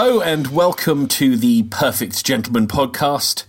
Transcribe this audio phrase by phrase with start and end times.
[0.00, 3.42] Hello and welcome to the Perfect Gentleman podcast.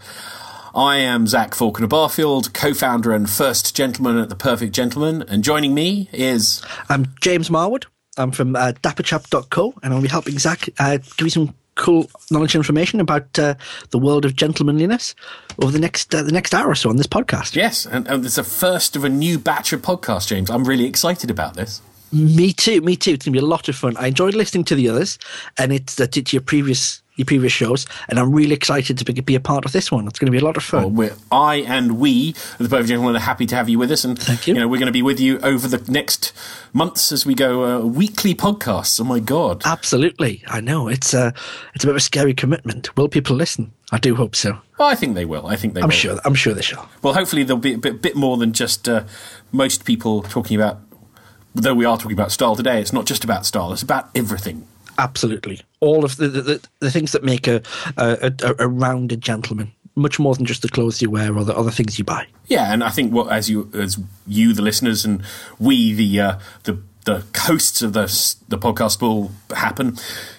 [0.74, 5.76] I am Zach Falconer-Barfield, co founder and first gentleman at the Perfect Gentleman, and joining
[5.76, 6.64] me is.
[6.90, 7.86] I'm James Marwood.
[8.18, 12.56] I'm from uh, dapperchap.co, and I'll be helping Zach uh, give you some cool knowledge
[12.56, 13.54] and information about uh,
[13.92, 15.14] the world of gentlemanliness
[15.62, 17.56] over the next uh, the next hour or so on this podcast.
[17.56, 20.50] Yes, and, and it's a first of a new batch of podcasts, James.
[20.50, 21.80] I'm really excited about this.
[22.12, 22.82] Me too.
[22.82, 23.12] Me too.
[23.12, 23.96] It's gonna be a lot of fun.
[23.98, 25.20] I enjoyed listening to the others,
[25.58, 29.12] and it's uh, to your previous your previous shows, and I'm really excited to be,
[29.20, 30.08] be a part of this one.
[30.08, 30.84] It's going to be a lot of fun.
[30.84, 34.06] Well, we're, I and we, the Perfect Gentlemen, are happy to have you with us,
[34.06, 34.54] and Thank you.
[34.54, 36.32] know we're going to be with you over the next
[36.72, 39.02] months as we go uh, weekly podcasts.
[39.02, 39.64] Oh my god!
[39.66, 41.34] Absolutely, I know it's a
[41.76, 42.96] it's a bit of a scary commitment.
[42.96, 43.74] Will people listen?
[43.92, 44.58] I do hope so.
[44.78, 45.46] Well, I think they will.
[45.48, 45.96] I think they I'm will.
[45.96, 46.20] sure.
[46.24, 46.88] I'm sure they shall.
[47.02, 49.04] Well, hopefully there'll be a bit, bit more than just uh,
[49.52, 50.80] most people talking about.
[51.56, 54.68] Though we are talking about style today, it's not just about style; it's about everything.
[54.98, 57.62] Absolutely, all of the the, the, the things that make a,
[57.98, 59.72] a a a rounded gentleman.
[59.96, 62.26] Much more than just the clothes you wear or the other things you buy.
[62.48, 65.24] Yeah, and I think what as you as you the listeners and
[65.60, 68.04] we the uh, the the hosts of the
[68.48, 69.98] the podcast will happen.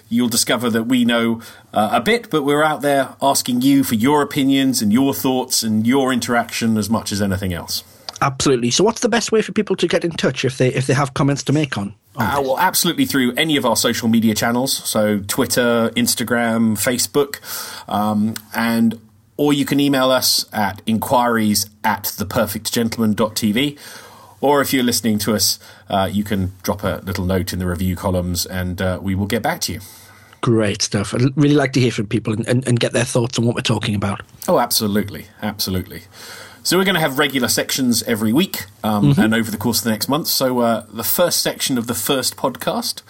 [0.09, 1.41] You'll discover that we know
[1.73, 5.63] uh, a bit, but we're out there asking you for your opinions and your thoughts
[5.63, 7.83] and your interaction as much as anything else.
[8.21, 8.69] Absolutely.
[8.69, 10.93] So, what's the best way for people to get in touch if they if they
[10.93, 11.95] have comments to make on?
[12.15, 17.39] on Uh, well, absolutely through any of our social media channels, so Twitter, Instagram, Facebook,
[17.89, 18.99] um, and
[19.37, 23.79] or you can email us at inquiries at theperfectgentleman.tv.
[24.39, 27.65] Or if you're listening to us, uh, you can drop a little note in the
[27.65, 29.79] review columns and uh, we will get back to you.
[30.41, 31.13] Great stuff.
[31.13, 33.55] I'd really like to hear from people and, and, and get their thoughts on what
[33.55, 34.21] we're talking about.
[34.47, 35.27] Oh, absolutely.
[35.43, 36.03] Absolutely.
[36.63, 39.85] So we're going to have regular sections every week um, and over the course of
[39.85, 40.27] the next month.
[40.27, 43.01] So uh, the first section of the first podcast,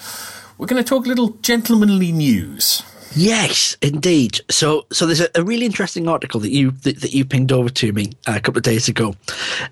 [0.57, 2.83] we're going to talk a little gentlemanly news.
[3.13, 4.39] Yes, indeed.
[4.49, 7.67] So, so there's a, a really interesting article that you that, that you pinged over
[7.67, 9.15] to me uh, a couple of days ago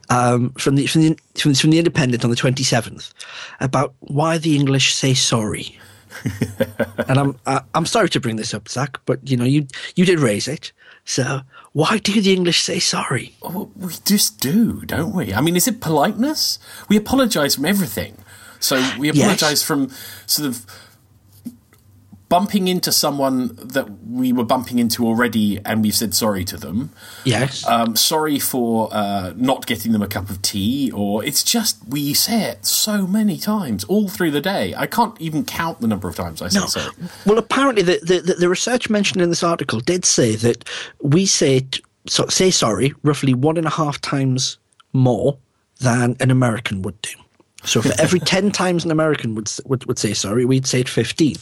[0.10, 3.14] um, from the from the from, from the Independent on the 27th
[3.62, 5.80] about why the English say sorry.
[7.08, 10.04] and I'm I, I'm sorry to bring this up, Zach, but you know you you
[10.04, 10.74] did raise it.
[11.06, 11.40] So
[11.74, 13.36] why do the English say sorry?
[13.42, 15.34] Oh, well, we just do, don't we?
[15.34, 16.60] I mean, is it politeness?
[16.88, 18.18] We apologise from everything.
[18.60, 19.90] So we apologise from
[20.26, 20.66] sort of
[22.30, 26.92] bumping into someone that we were bumping into already and we've said sorry to them.
[27.26, 27.66] Yes.
[27.68, 32.14] Um, sorry for uh, not getting them a cup of tea, or it's just we
[32.14, 34.74] say it so many times all through the day.
[34.78, 36.68] I can't even count the number of times I say No.
[36.68, 36.94] sorry.
[37.26, 40.68] Well, apparently, the, the, the- research mentioned in this article did say that
[41.02, 41.66] we say
[42.08, 44.58] so, say sorry roughly one and a half times
[44.94, 45.38] more
[45.80, 47.12] than an American would do.
[47.64, 50.90] So for every ten times an American would, would would say sorry, we'd say it
[50.90, 51.36] fifteen,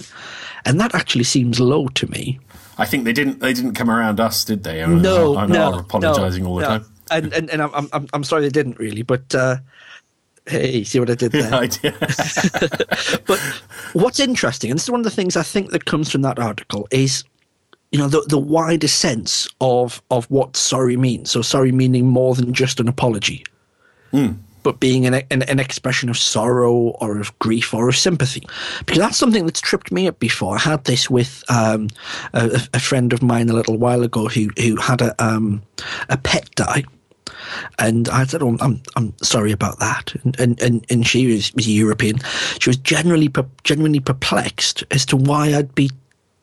[0.66, 2.40] and that actually seems low to me.
[2.80, 3.40] I think they didn't.
[3.40, 4.84] They didn't come around us, did they?
[4.84, 6.68] I mean, No, I know no, I'm apologising no, all the no.
[6.68, 6.86] time.
[7.12, 9.58] and and, and I'm, I'm I'm sorry they didn't really, but uh,
[10.48, 11.54] hey, see what I did there.
[11.64, 11.94] I did.
[13.26, 13.40] But
[13.94, 16.40] what's interesting, and this is one of the things I think that comes from that
[16.40, 17.24] article, is
[17.92, 21.32] you know the the wider sense of of what sorry means.
[21.32, 23.44] So sorry meaning more than just an apology,
[24.68, 28.44] but being an, an an expression of sorrow or of grief or of sympathy.
[28.80, 30.56] Because that's something that's tripped me up before.
[30.56, 31.88] I had this with um,
[32.34, 35.62] a, a friend of mine a little while ago who who had a um,
[36.10, 36.84] a pet die.
[37.80, 40.14] And I said, oh, I'm, I'm sorry about that.
[40.24, 42.20] And, and, and, and she was, was European.
[42.60, 43.32] She was generally,
[43.64, 45.90] genuinely perplexed as to why I'd be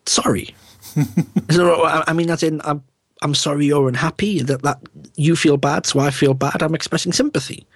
[0.06, 0.54] sorry.
[1.50, 2.82] so, I I mean, as in, I'm,
[3.20, 4.80] I'm sorry you're unhappy, that, that
[5.16, 6.62] you feel bad, so I feel bad.
[6.62, 7.66] I'm expressing sympathy.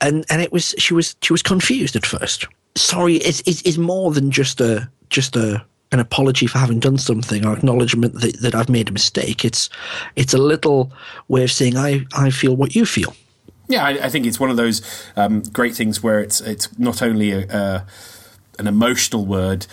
[0.00, 2.46] And, and it was, she was, she was confused at first.
[2.76, 6.98] Sorry is, is, is more than just a, just a, an apology for having done
[6.98, 9.44] something or acknowledgement that, that I've made a mistake.
[9.44, 9.68] It's
[10.16, 10.92] it's a little
[11.28, 13.14] way of saying I, I feel what you feel.
[13.68, 14.82] Yeah, I, I think it's one of those
[15.16, 17.84] um, great things where it's it's not only a, uh,
[18.58, 19.66] an emotional word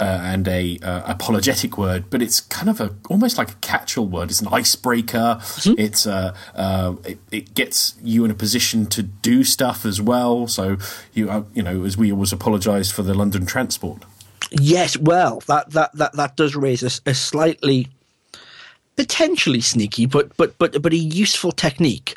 [0.00, 4.06] uh, and a uh, apologetic word, but it's kind of a almost like a catch-all
[4.06, 4.30] word.
[4.30, 5.40] It's an icebreaker.
[5.64, 10.46] It's uh, uh, it, it gets you in a position to do stuff as well.
[10.46, 10.76] So
[11.12, 14.02] you uh, you know, as we always apologise for the London transport.
[14.50, 17.88] Yes, well, that that that, that does raise a slightly
[18.96, 22.16] potentially sneaky, but but but but a useful technique.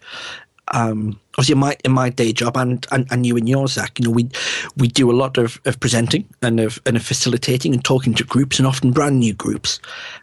[0.72, 3.98] Um, obviously, in my in my day job and, and, and you and yours, Zach,
[4.00, 4.30] you know, we
[4.78, 8.24] we do a lot of, of presenting and of and of facilitating and talking to
[8.24, 9.80] groups and often brand new groups,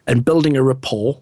[0.07, 1.21] and building a rapport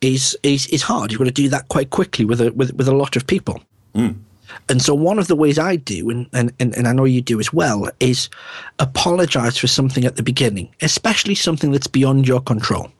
[0.00, 1.10] is is is hard.
[1.10, 3.60] You've got to do that quite quickly with a with with a lot of people.
[4.68, 7.40] And so one of the ways I do, and, and, and I know you do
[7.40, 8.28] as well, is
[8.78, 12.90] apologize for something at the beginning, especially something that's beyond your control.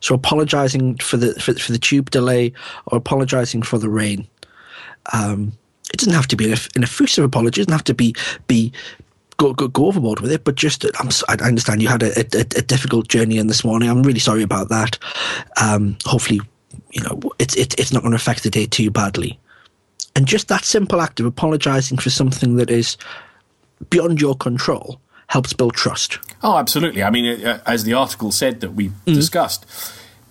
[0.00, 2.52] So apologizing for the for, for the tube delay
[2.86, 4.26] or apologizing for the rain.
[5.12, 5.52] Um,
[5.92, 7.60] it doesn't have to be an, an effusive apology.
[7.60, 8.14] It doesn't have to be
[8.46, 8.72] be
[9.38, 10.44] go go, go overboard with it.
[10.44, 13.88] But just I'm, I understand you had a, a, a difficult journey in this morning.
[13.88, 14.98] I'm really sorry about that.
[15.60, 16.40] Um, hopefully,
[16.92, 19.38] you know it's it, it's not going to affect the day too badly.
[20.14, 22.96] And just that simple act of apologizing for something that is
[23.88, 26.18] beyond your control helps build trust.
[26.42, 27.02] Oh, absolutely.
[27.02, 29.14] I mean, uh, as the article said that we mm.
[29.14, 29.64] discussed,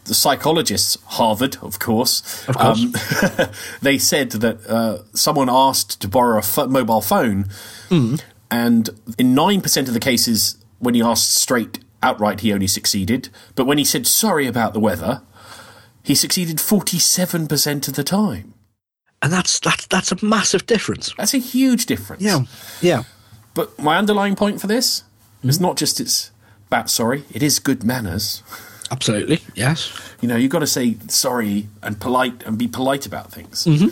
[0.07, 2.83] the psychologists, Harvard, of course, of course.
[3.39, 3.49] Um,
[3.81, 7.45] they said that uh, someone asked to borrow a f- mobile phone,
[7.89, 8.21] mm.
[8.49, 13.29] and in 9% of the cases, when he asked straight outright, he only succeeded.
[13.55, 15.21] But when he said sorry about the weather,
[16.03, 18.53] he succeeded 47% of the time.
[19.21, 21.13] And that's, that's, that's a massive difference.
[21.17, 22.21] That's a huge difference.
[22.21, 22.41] Yeah,
[22.81, 23.03] yeah.
[23.53, 25.03] But my underlying point for this
[25.43, 25.49] mm.
[25.49, 26.31] is not just it's
[26.69, 28.43] bat sorry, it is good manners.
[28.91, 29.91] Absolutely, yes.
[30.21, 33.89] You know, you've got to say sorry and polite and be polite about things mm-hmm.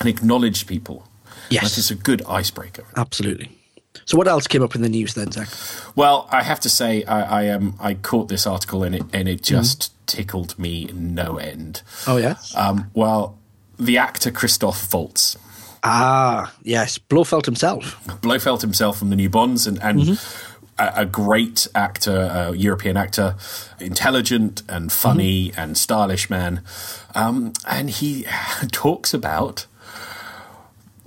[0.00, 1.06] and acknowledge people.
[1.50, 1.62] Yes.
[1.62, 2.84] That is a good icebreaker.
[2.96, 3.50] Absolutely.
[4.04, 5.48] So, what else came up in the news then, Zach?
[5.94, 9.28] Well, I have to say, I, I um, I caught this article and it and
[9.28, 10.06] it just mm.
[10.06, 11.82] tickled me no end.
[12.06, 12.56] Oh yes.
[12.56, 13.38] Um, well,
[13.78, 15.36] the actor Christoph Waltz.
[15.84, 17.98] Ah, yes, Blofeld himself.
[18.20, 20.51] Blofeld himself from the New Bonds, and, and mm-hmm
[20.94, 23.36] a, great actor, a European actor,
[23.78, 25.60] intelligent and funny mm-hmm.
[25.60, 26.62] and stylish man.
[27.14, 28.26] Um, and he
[28.72, 29.66] talks about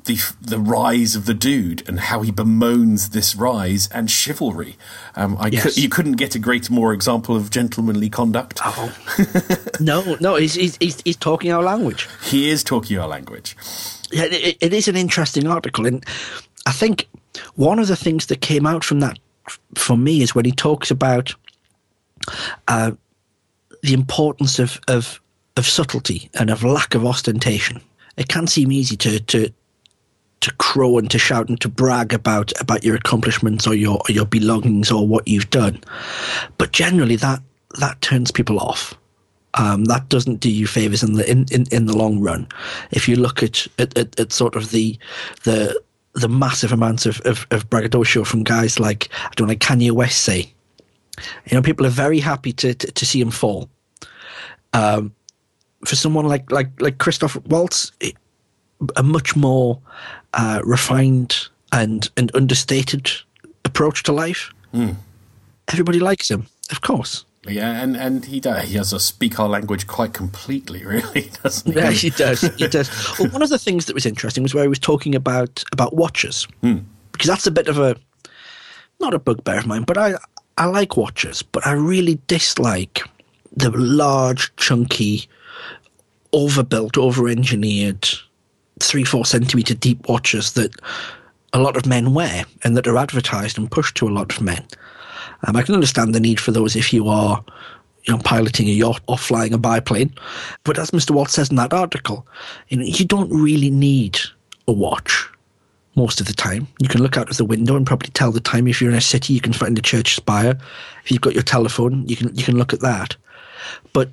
[0.05, 4.77] the the rise of the dude and how he bemoans this rise and chivalry.
[5.15, 5.75] Um, I yes.
[5.75, 8.59] cu- you couldn't get a greater more example of gentlemanly conduct.
[8.63, 8.95] Oh.
[9.79, 12.07] no, no, he's, he's, he's talking our language.
[12.23, 13.55] He is talking our language.
[14.11, 16.05] Yeah, it, it is an interesting article, and
[16.65, 17.07] I think
[17.55, 19.17] one of the things that came out from that
[19.75, 21.33] for me is when he talks about
[22.67, 22.91] uh,
[23.81, 25.21] the importance of, of
[25.57, 27.81] of subtlety and of lack of ostentation.
[28.17, 29.51] It can seem easy to to
[30.41, 34.11] to crow and to shout and to brag about about your accomplishments or your or
[34.13, 35.81] your belongings or what you've done,
[36.57, 37.41] but generally that
[37.79, 38.93] that turns people off.
[39.57, 42.47] Um, that doesn't do you favors in the in, in, in the long run.
[42.91, 44.97] If you look at, at, at, at sort of the
[45.43, 45.81] the
[46.15, 49.91] the massive amounts of, of, of braggadocio from guys like I don't know, like Kanye
[49.91, 50.51] West say.
[51.45, 53.69] You know, people are very happy to to, to see him fall.
[54.73, 55.13] Um,
[55.85, 58.15] for someone like like like Christoph Waltz, it,
[58.95, 59.79] a much more
[60.33, 63.11] uh, refined and and understated
[63.63, 64.51] approach to life.
[64.73, 64.95] Mm.
[65.67, 67.25] Everybody likes him, of course.
[67.47, 71.71] Yeah, and, and he does, he has a speak our language quite completely, really, doesn't
[71.71, 71.79] he?
[71.79, 72.41] Yeah, he does.
[72.41, 72.89] He does.
[73.19, 75.95] well, one of the things that was interesting was where he was talking about about
[75.95, 76.79] watches, hmm.
[77.11, 77.95] because that's a bit of a
[78.99, 80.15] not a bugbear of mine, but I
[80.57, 83.03] I like watches, but I really dislike
[83.55, 85.29] the large, chunky,
[86.33, 88.07] overbuilt, over-engineered,
[88.81, 90.73] three four centimeter deep watches that
[91.53, 94.41] a lot of men wear and that are advertised and pushed to a lot of
[94.41, 94.65] men.
[95.47, 97.43] Um, I can understand the need for those if you are
[98.05, 100.13] you know, piloting a yacht or flying a biplane.
[100.63, 101.11] But as Mr.
[101.11, 102.27] Waltz says in that article,
[102.69, 104.19] you, know, you don't really need
[104.67, 105.27] a watch
[105.95, 106.67] most of the time.
[106.79, 108.67] You can look out of the window and probably tell the time.
[108.67, 110.57] If you're in a city, you can find a church spire.
[111.03, 113.15] If you've got your telephone, you can you can look at that.
[113.93, 114.09] But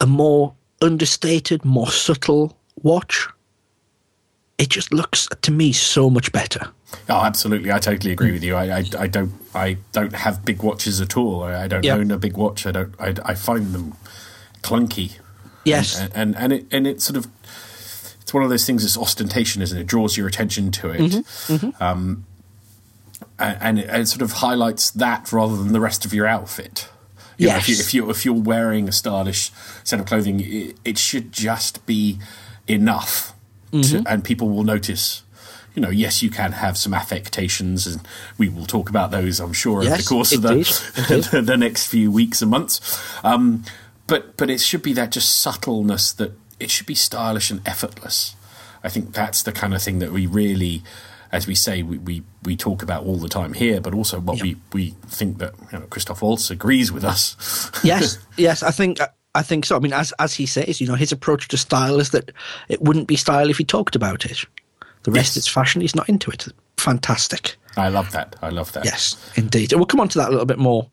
[0.00, 3.28] a more understated, more subtle watch,
[4.58, 6.68] it just looks to me so much better.
[7.08, 7.72] Oh, absolutely!
[7.72, 8.56] I totally agree with you.
[8.56, 11.42] I, I, I don't I don't have big watches at all.
[11.42, 11.98] I don't yep.
[11.98, 12.66] own a big watch.
[12.66, 12.94] I don't.
[13.00, 13.94] I, I find them
[14.62, 15.18] clunky.
[15.64, 17.26] Yes, and, and and it and it sort of
[18.20, 18.84] it's one of those things.
[18.84, 19.82] It's ostentation, isn't it?
[19.82, 21.00] it draws your attention to it.
[21.00, 21.54] Mm-hmm.
[21.54, 21.82] Mm-hmm.
[21.82, 22.26] Um,
[23.38, 26.88] and, it, it, sort of highlights that rather than the rest of your outfit.
[27.38, 27.54] You yes.
[27.54, 29.50] Know, if, you, if you if you're wearing a stylish
[29.84, 32.18] set of clothing, it, it should just be
[32.66, 33.32] enough,
[33.72, 34.02] mm-hmm.
[34.02, 35.22] to, and people will notice
[35.76, 38.00] you know, yes, you can have some affectations, and
[38.38, 41.56] we will talk about those, I'm sure, yes, over the course of the, the, the
[41.56, 42.98] next few weeks and months.
[43.22, 43.62] Um,
[44.06, 48.34] but but it should be that just subtleness that it should be stylish and effortless.
[48.82, 50.82] I think that's the kind of thing that we really,
[51.30, 54.40] as we say, we, we, we talk about all the time here, but also what
[54.40, 57.70] we, we think that you know, Christoph Waltz agrees with us.
[57.84, 58.98] yes, yes, I think
[59.34, 59.76] I think so.
[59.76, 62.32] I mean, as as he says, you know, his approach to style is that
[62.68, 64.46] it wouldn't be style if he talked about it.
[65.06, 65.44] The rest yes.
[65.44, 65.82] is fashion.
[65.82, 66.48] He's not into it.
[66.78, 67.54] Fantastic.
[67.76, 68.34] I love that.
[68.42, 68.84] I love that.
[68.84, 69.72] Yes, indeed.
[69.72, 70.90] And we'll come on to that a little bit more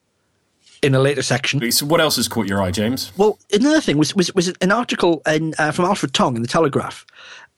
[0.84, 1.72] in a later section.
[1.72, 3.12] So, what else has caught your eye, James?
[3.18, 6.48] Well, another thing was was, was an article in, uh, from Alfred Tong in the
[6.48, 7.08] Telegraph.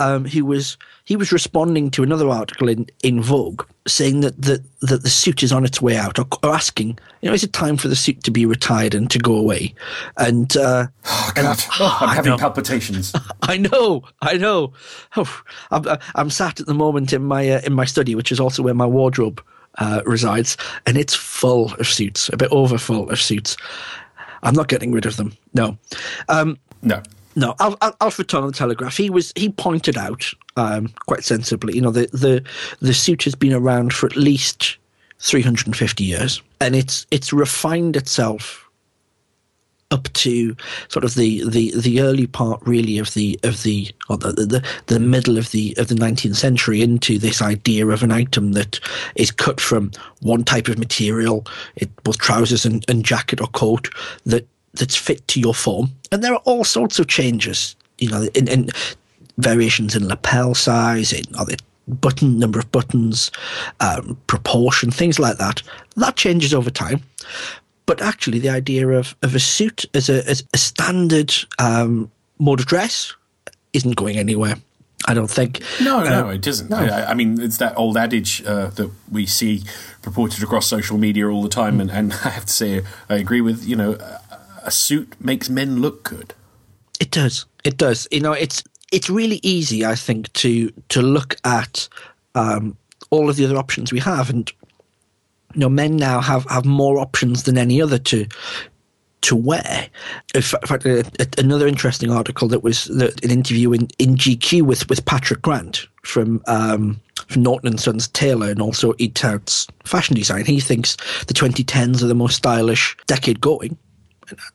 [0.01, 4.61] Um, who was he was responding to another article in, in Vogue saying that, that
[4.81, 7.53] that the suit is on its way out, or, or asking, you know, is it
[7.53, 9.73] time for the suit to be retired and to go away?
[10.17, 11.37] And uh, oh, God.
[11.37, 12.37] And I, oh, I'm having know.
[12.37, 13.13] palpitations.
[13.43, 14.73] I know, I know.
[15.15, 15.85] Oh, I'm,
[16.15, 18.73] I'm sat at the moment in my uh, in my study, which is also where
[18.73, 19.41] my wardrobe
[19.77, 23.55] uh, resides, and it's full of suits, a bit over full of suits.
[24.43, 25.35] I'm not getting rid of them.
[25.53, 25.77] No.
[26.29, 27.01] Um, no.
[27.35, 28.95] No, Al- Al- Alfred the Telegraph.
[28.97, 31.75] He was he pointed out um, quite sensibly.
[31.75, 32.43] You know, the, the
[32.79, 34.77] the suit has been around for at least
[35.19, 38.65] 350 years, and it's it's refined itself
[39.91, 40.55] up to
[40.87, 44.65] sort of the, the, the early part really of the of the or the, the
[44.87, 48.79] the middle of the of the 19th century into this idea of an item that
[49.15, 53.89] is cut from one type of material, it, both trousers and, and jacket or coat
[54.25, 55.91] that that's fit to your form.
[56.11, 58.69] And there are all sorts of changes, you know, in, in
[59.37, 61.55] variations in lapel size, in other
[61.87, 63.31] button number of buttons,
[63.79, 65.61] um, proportion, things like that.
[65.95, 67.01] That changes over time.
[67.85, 72.61] But actually, the idea of, of a suit as a, as a standard um, mode
[72.61, 73.13] of dress
[73.73, 74.55] isn't going anywhere.
[75.07, 75.61] I don't think.
[75.81, 76.69] No, no, uh, it doesn't.
[76.69, 76.77] No.
[76.77, 79.63] I, I, mean, it's that old adage uh, that we see
[80.03, 81.81] reported across social media all the time, mm.
[81.81, 83.63] and, and I have to say, I agree with.
[83.67, 84.19] You know,
[84.65, 86.33] a suit makes men look good.
[86.99, 87.45] It does.
[87.63, 88.07] It does.
[88.11, 91.87] You know, it's it's really easy, I think, to to look at
[92.35, 92.77] um,
[93.09, 94.51] all of the other options we have, and
[95.53, 98.25] you know, men now have, have more options than any other to
[99.21, 99.89] to wear.
[100.35, 100.85] In fact,
[101.39, 106.43] another interesting article that was an interview in, in GQ with, with Patrick Grant from
[106.45, 110.45] um, from Norton and Sons tailor and also Eat Out's fashion design.
[110.45, 110.95] He thinks
[111.25, 113.75] the 2010s are the most stylish decade going.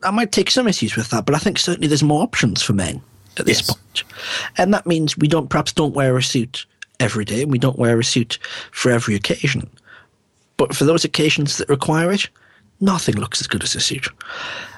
[0.03, 2.73] I might take some issues with that, but I think certainly there's more options for
[2.73, 3.03] men
[3.39, 3.75] at this yes.
[3.75, 4.05] point.
[4.57, 6.67] And that means we don't perhaps don't wear a suit
[6.99, 8.39] every day and we don't wear a suit
[8.73, 9.69] for every occasion.
[10.57, 12.29] But for those occasions that require it,
[12.81, 14.09] nothing looks as good as a suit.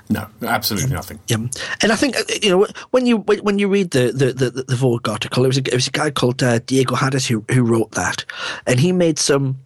[0.09, 1.21] No, absolutely nothing.
[1.29, 1.39] Yeah,
[1.83, 4.77] and I think uh, you know when you when you read the the the, the
[4.77, 7.63] Vogue article, it was a, it was a guy called uh, Diego Haddis who who
[7.63, 8.25] wrote that,
[8.67, 9.59] and he made some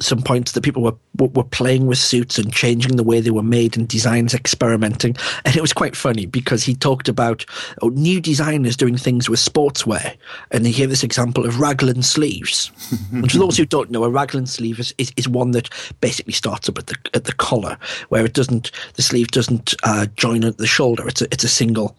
[0.00, 3.42] some points that people were were playing with suits and changing the way they were
[3.42, 5.16] made and designs experimenting.
[5.44, 7.44] And it was quite funny because he talked about
[7.82, 10.16] oh, new designers doing things with sportswear.
[10.52, 12.70] And he gave this example of raglan sleeves
[13.12, 15.68] and for those who don't know a raglan sleeve is, is, is, one that
[16.00, 17.76] basically starts up at the at the collar
[18.08, 21.06] where it doesn't the sleeve doesn't uh, join at the shoulder.
[21.08, 21.96] It's a, it's a single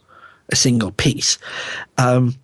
[0.50, 1.38] a single piece.
[1.98, 2.36] Um,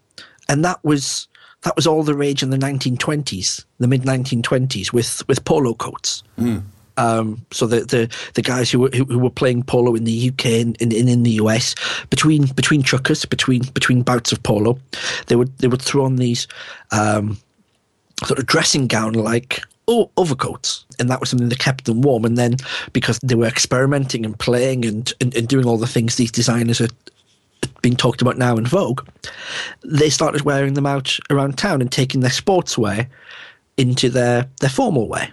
[0.47, 1.27] and that was
[1.65, 6.23] that was all the rage in the 1920s, the mid 1920s, with with polo coats.
[6.39, 6.63] Mm.
[6.97, 10.45] Um, so the, the the guys who were who, were playing polo in the UK
[10.45, 11.75] and in, in, in the US
[12.09, 14.79] between between chukkers between between bouts of polo,
[15.25, 16.47] they would they would throw on these
[16.91, 17.37] um,
[18.23, 22.25] sort of dressing gown like overcoats, and that was something that kept them warm.
[22.25, 22.57] And then
[22.93, 26.79] because they were experimenting and playing and, and, and doing all the things these designers
[26.79, 26.89] are,
[27.85, 29.07] being talked about now in Vogue,
[29.83, 33.07] they started wearing them out around town and taking their sports sportswear
[33.77, 35.31] into their, their formal wear.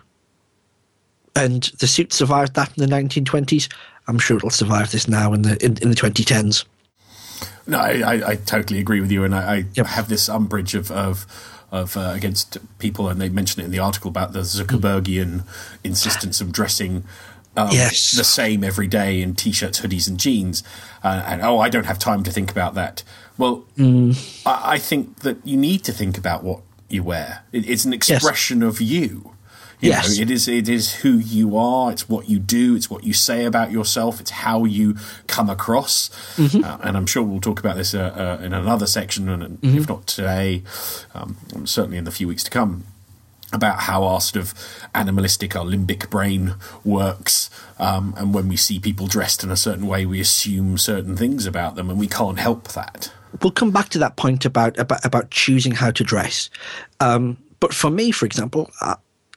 [1.35, 3.73] And the suit survived that in the 1920s.
[4.07, 6.67] I'm sure it'll survive this now in the in, in the 2010s.
[7.67, 9.87] No, I, I, I, totally agree with you, and I, I yep.
[9.87, 11.25] have this umbrage of of,
[11.71, 15.45] of uh, against people, and they mention it in the article about the Zuckerbergian
[15.83, 17.05] insistence of dressing
[17.57, 18.13] um, yes.
[18.13, 20.63] the same every day in t-shirts, hoodies, and jeans.
[21.05, 23.03] Uh, and oh, I don't have time to think about that.
[23.39, 24.47] Well, mm.
[24.47, 27.45] I, I, think that you need to think about what you wear.
[27.53, 28.69] It, it's an expression yes.
[28.69, 29.35] of you.
[29.81, 30.17] You yes.
[30.17, 31.91] Know, it is it is who you are.
[31.91, 32.77] It's what you do.
[32.77, 34.21] It's what you say about yourself.
[34.21, 36.09] It's how you come across.
[36.37, 36.63] Mm-hmm.
[36.63, 39.77] Uh, and I'm sure we'll talk about this uh, uh, in another section, and mm-hmm.
[39.77, 40.63] if not today,
[41.15, 42.85] um, certainly in the few weeks to come
[43.53, 44.55] about how our sort of
[44.95, 46.55] animalistic, our limbic brain
[46.85, 47.51] works.
[47.79, 51.47] Um, and when we see people dressed in a certain way, we assume certain things
[51.47, 53.13] about them, and we can't help that.
[53.43, 56.51] We'll come back to that point about about, about choosing how to dress.
[57.01, 58.97] Um, but for me, for example, uh,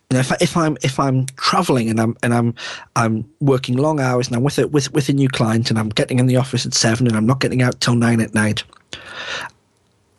[0.10, 2.54] you know, if, I, if I'm if I'm traveling and I'm and I'm
[2.96, 5.90] I'm working long hours and I'm with a with with a new client and I'm
[5.90, 8.64] getting in the office at seven and I'm not getting out till nine at night,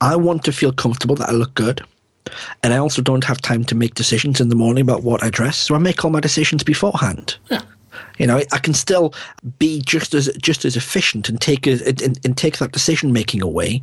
[0.00, 1.82] I want to feel comfortable that I look good.
[2.62, 5.30] And I also don't have time to make decisions in the morning about what I
[5.30, 7.36] dress, so I make all my decisions beforehand.
[7.50, 7.62] Yeah.
[8.18, 9.14] You know, I can still
[9.58, 13.42] be just as just as efficient and take a, and, and take that decision making
[13.42, 13.82] away,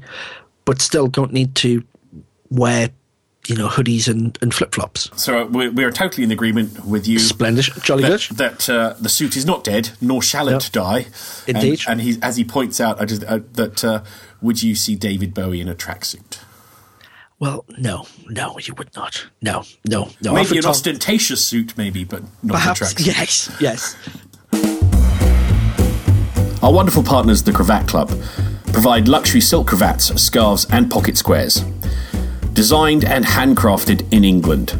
[0.65, 1.83] but still don't need to
[2.49, 2.89] wear
[3.47, 5.09] you know hoodies and, and flip flops.
[5.21, 7.19] So we're, we're totally in agreement with you.
[7.19, 8.37] Splendid, jolly that, good.
[8.37, 10.59] That uh, the suit is not dead, nor shall it No.
[10.71, 11.07] die.
[11.47, 11.81] Indeed.
[11.87, 14.03] And, and he, as he points out, I just, uh, that uh,
[14.41, 16.32] would you see David Bowie in a tracksuit?
[17.43, 19.25] Well, no, no, you would not.
[19.41, 20.31] No, no, no.
[20.31, 23.05] Maybe Alfred an Tom- ostentatious suit, maybe, but not a Perhaps, tracksuit.
[23.05, 23.97] yes, yes.
[26.63, 28.07] Our wonderful partners, the Cravat Club,
[28.71, 31.65] provide luxury silk cravats, scarves, and pocket squares.
[32.53, 34.79] Designed and handcrafted in England.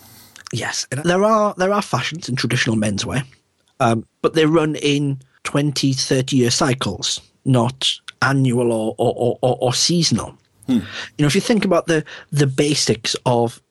[0.53, 3.23] Yes, and there are there are fashions in traditional menswear,
[3.79, 7.91] um, but they run in 20, 30 year cycles, not
[8.21, 10.37] annual or or, or, or, seasonal.
[11.17, 13.61] You know, if you think about the the basics of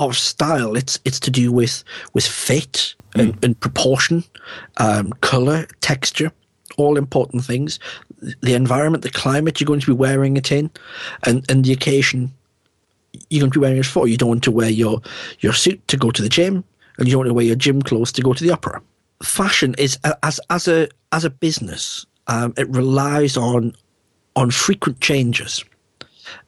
[0.00, 4.24] of style, it's it's to do with with fit and, and proportion,
[4.76, 6.30] um, color, texture,
[6.76, 7.78] all important things.
[8.42, 10.70] The environment, the climate you're going to be wearing it in,
[11.24, 12.32] and and the occasion
[13.30, 14.08] you're going to be wearing it for.
[14.08, 15.00] You don't want to wear your,
[15.40, 16.64] your suit to go to the gym,
[16.98, 18.80] and you don't want to wear your gym clothes to go to the opera.
[19.22, 23.74] Fashion is as as a as a business, um, it relies on
[24.36, 25.64] on frequent changes,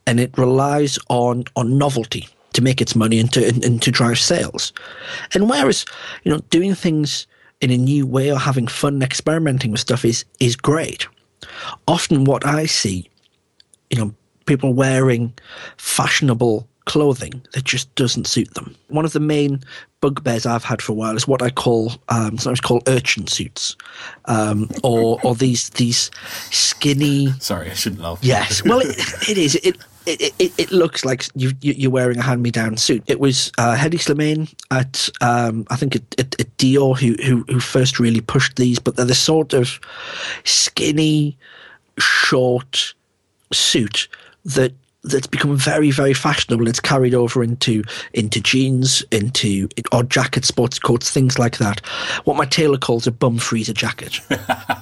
[0.07, 3.91] and it relies on on novelty to make its money and to and, and to
[3.91, 4.73] drive sales.
[5.35, 5.85] And whereas
[6.25, 7.27] you know doing things
[7.61, 11.09] in a new way or having fun experimenting with stuff is is great.
[11.87, 13.11] Often, what I see
[13.91, 14.15] you know,
[14.47, 15.33] people wearing
[15.77, 18.75] fashionable clothing that just doesn't suit them.
[18.89, 19.63] One of the main
[20.01, 23.77] bugbears I've had for a while is what I call um, sometimes called urchin suits,
[24.27, 26.11] um, or or these these
[26.51, 27.33] skinny.
[27.41, 28.19] Sorry, I shouldn't laugh.
[28.23, 28.97] Yes, well, it,
[29.29, 29.57] it is.
[29.57, 33.03] It, it, it, it looks like you, you, you're wearing a hand-me-down suit.
[33.07, 37.45] It was uh, Hedi Slimane at, um, I think, at, at, at Dior who, who
[37.53, 39.79] who first really pushed these, but they're the sort of
[40.45, 41.37] skinny,
[41.99, 42.95] short
[43.53, 44.09] suit
[44.47, 44.73] that
[45.09, 46.69] that's become very very fashionable.
[46.69, 51.81] It's carried over into into jeans into odd jacket sports coats things like that.
[52.25, 54.21] What my tailor calls a bum freezer jacket.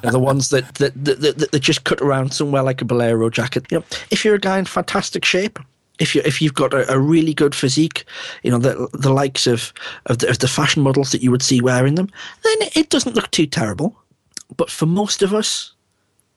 [0.02, 3.66] The ones that that, that that that just cut around somewhere like a bolero jacket.
[3.70, 5.58] You know if you're a guy in fantastic shape
[5.98, 8.04] if you if you've got a, a really good physique,
[8.42, 9.72] you know the the likes of
[10.06, 12.08] of the, of the fashion models that you would see wearing them,
[12.42, 13.96] then it doesn't look too terrible.
[14.56, 15.72] But for most of us,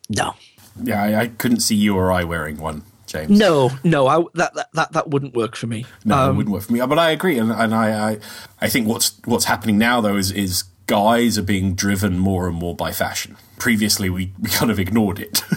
[0.10, 0.36] no.
[0.82, 3.38] Yeah, I, I couldn't see you or I wearing one, James.
[3.38, 5.86] No, no, I, that, that that that wouldn't work for me.
[6.06, 6.80] No, it um, wouldn't work for me.
[6.80, 8.19] Uh, but I agree, and, and I, I,
[8.62, 12.56] I think what's what's happening now though is is guys are being driven more and
[12.56, 13.36] more by fashion.
[13.60, 15.41] Previously, we, we kind of ignored it.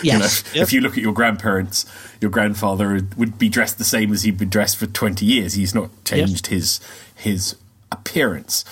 [0.00, 0.44] You know, Yes.
[0.54, 1.86] if- you look at your grandparents,
[2.20, 5.54] your grandfather would be dressed the same as he'd been dressed for twenty years.
[5.54, 6.78] He's not changed his
[7.16, 7.56] his
[7.90, 8.64] appearance.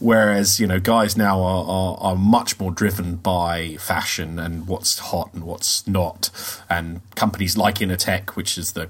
[0.00, 4.98] Whereas you know, guys now are, are are much more driven by fashion and what's
[4.98, 6.30] hot and what's not,
[6.68, 8.88] and companies like Inditex, which is the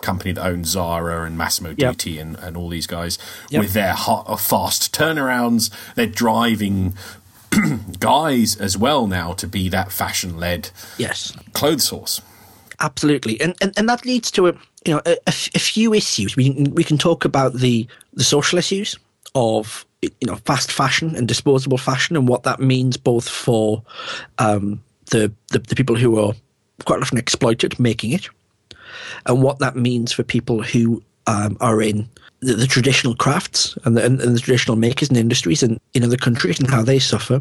[0.00, 1.94] company that owns Zara and Massimo Yep.
[1.96, 3.18] Dutti and, and all these guys
[3.50, 3.60] Yep.
[3.62, 5.70] with their hot, uh, fast turnarounds.
[5.94, 6.94] They're driving
[8.00, 12.20] guys as well now to be that fashion led Yes, clothes source.
[12.80, 14.52] absolutely, and and, and that leads to a
[14.84, 16.34] you know a, a few issues.
[16.36, 18.98] We can, we can talk about the the social issues
[19.34, 23.82] of you know fast fashion and disposable fashion and what that means both for
[24.38, 26.34] um, the, the the people who are
[26.84, 28.28] quite often exploited making it,
[29.26, 32.08] and what that means for people who um, are in
[32.40, 36.02] the, the, traditional crafts and the, and, and the traditional makers and industries in, in
[36.02, 37.40] other countries and how they suffer.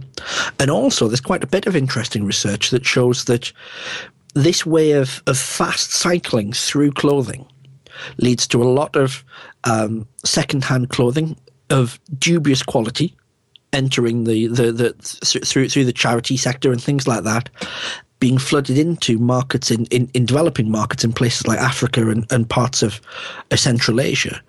[0.59, 3.51] And also, there's quite a bit of interesting research that shows that
[4.35, 7.45] this way of, of fast cycling through clothing
[8.17, 9.23] leads to a lot of
[9.63, 11.35] um, second-hand clothing
[11.71, 13.15] of dubious quality
[13.73, 14.93] entering the, the, the
[15.45, 17.49] through through the charity sector and things like that,
[18.19, 22.49] being flooded into markets in, in, in developing markets in places like Africa and, and
[22.49, 23.01] parts of
[23.55, 24.41] Central Asia,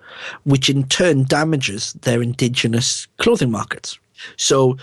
[0.43, 3.97] which in turn damages their indigenous clothing markets.
[4.37, 4.77] So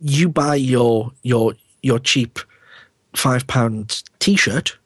[0.00, 2.38] you buy your your your cheap
[3.14, 4.76] five pound t shirt,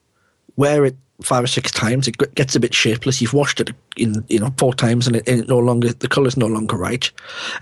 [0.56, 2.06] wear it five or six times.
[2.06, 3.20] It gets a bit shapeless.
[3.20, 6.08] You've washed it in you know four times, and it, and it no longer the
[6.08, 7.10] colour's no longer right.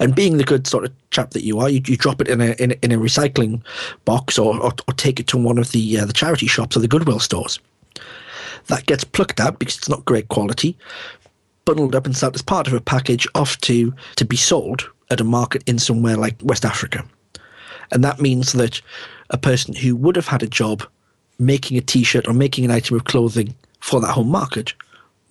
[0.00, 2.40] And being the good sort of chap that you are, you, you drop it in
[2.40, 3.62] a, in a in a recycling
[4.04, 6.80] box or, or, or take it to one of the uh, the charity shops or
[6.80, 7.58] the Goodwill stores.
[8.66, 10.76] That gets plucked out because it's not great quality,
[11.64, 15.20] bundled up and sent as part of a package off to to be sold at
[15.20, 17.04] a market in somewhere like West Africa.
[17.92, 18.80] And that means that
[19.30, 20.84] a person who would have had a job
[21.38, 24.74] making a t-shirt or making an item of clothing for that home market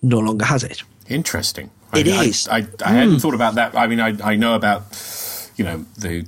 [0.02, 0.82] no longer has it.
[1.08, 1.70] Interesting.
[1.94, 2.48] It I, is.
[2.48, 3.22] I, I, I hadn't mm.
[3.22, 3.76] thought about that.
[3.76, 4.82] I mean, I, I know about
[5.56, 6.26] you know the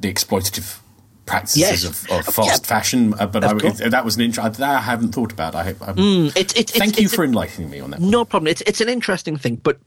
[0.00, 0.78] the exploitative
[1.26, 1.84] practices yes.
[1.84, 2.68] of, of, fast yeah.
[2.68, 5.54] fashion, uh, but I, it, that was an interest that I haven't thought about.
[5.54, 8.00] I, mm, it, it, thank it's, you it's, for enlightening me on that.
[8.00, 8.48] No problem.
[8.48, 9.78] It's it's an interesting thing, but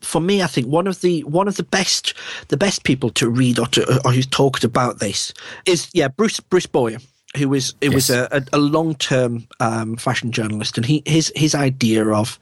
[0.00, 2.14] for me, I think one of the one of the best
[2.48, 5.32] the best people to read or to or who's talked about this
[5.66, 6.98] is yeah Bruce Bruce Boyer
[7.36, 7.94] who was it yes.
[7.94, 12.38] was a, a long term um, fashion journalist, and he his his idea of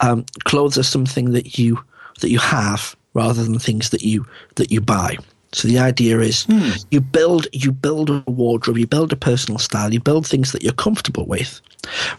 [0.00, 1.82] um, clothes are something that you
[2.20, 5.16] that you have rather than things that you that you buy.
[5.52, 6.72] So the idea is hmm.
[6.90, 10.62] you build you build a wardrobe, you build a personal style, you build things that
[10.62, 11.62] you're comfortable with,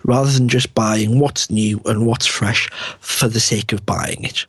[0.03, 2.69] rather than just buying what's new and what's fresh
[2.99, 4.47] for the sake of buying it.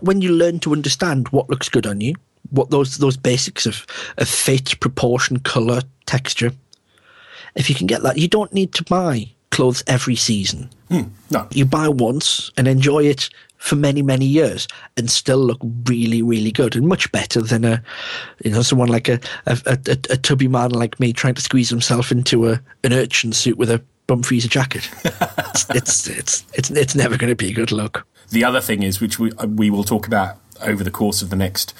[0.00, 2.14] When you learn to understand what looks good on you,
[2.50, 3.84] what those those basics of,
[4.18, 6.52] of fit, proportion, color, texture,
[7.54, 10.70] if you can get that, you don't need to buy clothes every season.
[10.90, 11.46] Mm, no.
[11.50, 16.50] You buy once and enjoy it for many, many years and still look really, really
[16.50, 17.82] good and much better than a,
[18.42, 21.68] you know, someone like a, a, a, a tubby man like me trying to squeeze
[21.68, 24.88] himself into a, an urchin suit with a bum freezer jacket.
[25.04, 28.06] it's, it's, it's, it's, it's never going to be a good look.
[28.30, 31.36] The other thing is, which we, we will talk about over the course of the
[31.36, 31.74] next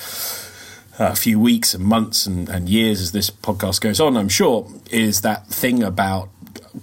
[1.00, 4.70] a few weeks and months and, and years as this podcast goes on, I'm sure,
[4.90, 6.28] is that thing about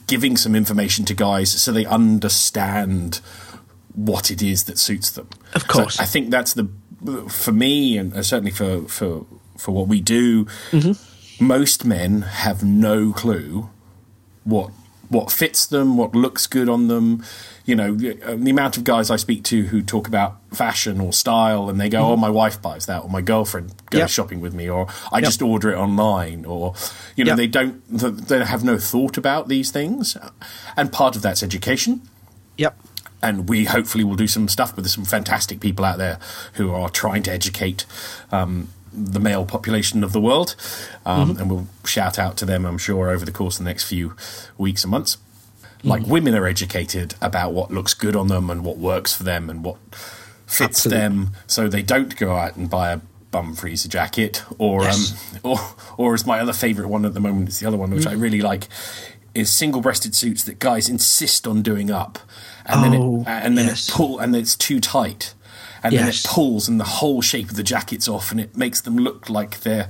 [0.07, 3.21] giving some information to guys so they understand
[3.93, 5.29] what it is that suits them.
[5.53, 6.67] Of course, so I think that's the
[7.29, 9.25] for me and certainly for for
[9.57, 10.45] for what we do.
[10.71, 11.45] Mm-hmm.
[11.45, 13.69] Most men have no clue
[14.43, 14.71] what
[15.09, 17.23] what fits them, what looks good on them.
[17.65, 21.69] You know, the amount of guys I speak to who talk about fashion or style
[21.69, 22.09] and they go, mm.
[22.11, 24.09] "Oh, my wife buys that," or "My girlfriend goes yep.
[24.09, 25.25] shopping with me," or "I yep.
[25.25, 26.73] just order it online," or
[27.15, 27.37] you know, yep.
[27.37, 30.17] they don't they have no thought about these things,
[30.75, 32.01] and part of that's education.
[32.57, 32.79] Yep.
[33.21, 36.19] And we hopefully will do some stuff with some fantastic people out there
[36.53, 37.85] who are trying to educate
[38.31, 40.55] um, the male population of the world.
[41.05, 41.41] Um, mm-hmm.
[41.41, 44.15] And we'll shout out to them, I'm sure, over the course of the next few
[44.57, 45.17] weeks and months.
[45.83, 46.11] Like mm-hmm.
[46.11, 49.63] women are educated about what looks good on them and what works for them and
[49.63, 49.77] what
[50.47, 50.97] fits Absolutely.
[50.97, 55.35] them, so they don't go out and buy a bum freezer jacket or yes.
[55.35, 55.59] um, or
[55.97, 58.09] or as my other favourite one at the moment is the other one which mm.
[58.09, 58.67] I really like
[59.35, 62.19] is single breasted suits that guys insist on doing up
[62.65, 63.89] and oh, then it, oh, and then yes.
[63.89, 65.33] it pull and it's too tight
[65.83, 66.01] and yes.
[66.01, 68.97] then it pulls and the whole shape of the jacket's off and it makes them
[68.97, 69.89] look like they're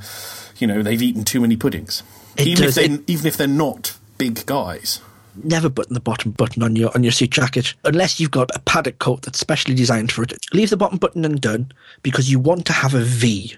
[0.57, 2.03] you know they've eaten too many puddings.
[2.35, 5.01] It even does, if they it, even if they're not big guys.
[5.43, 8.59] Never button the bottom button on your on your suit jacket unless you've got a
[8.59, 10.33] padded coat that's specially designed for it.
[10.53, 11.71] Leave the bottom button undone
[12.01, 13.55] because you want to have a v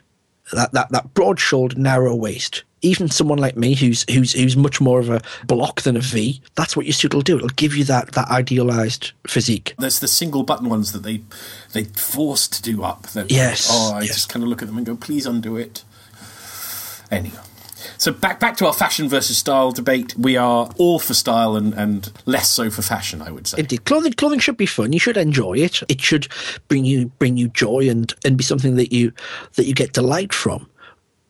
[0.52, 4.80] that that, that broad shouldered narrow waist even someone like me who's who's who's much
[4.80, 7.38] more of a block than a V, that's what your suit will do.
[7.38, 9.76] It'll give you that that idealized physique.
[9.78, 11.22] There's the single button ones that they
[11.74, 13.04] they force to do up.
[13.08, 13.70] That, yes.
[13.72, 14.14] Oh, I yes.
[14.14, 15.84] just kind of look at them and go, please undo it.
[17.12, 17.38] Anyway.
[17.98, 20.18] So back back to our fashion versus style debate.
[20.18, 23.60] We are all for style and, and less so for fashion, I would say.
[23.60, 24.94] Indeed, clothing clothing should be fun.
[24.94, 25.82] You should enjoy it.
[25.90, 26.28] It should
[26.68, 29.14] bring you bring you joy and, and be something that you
[29.56, 30.70] that you get delight from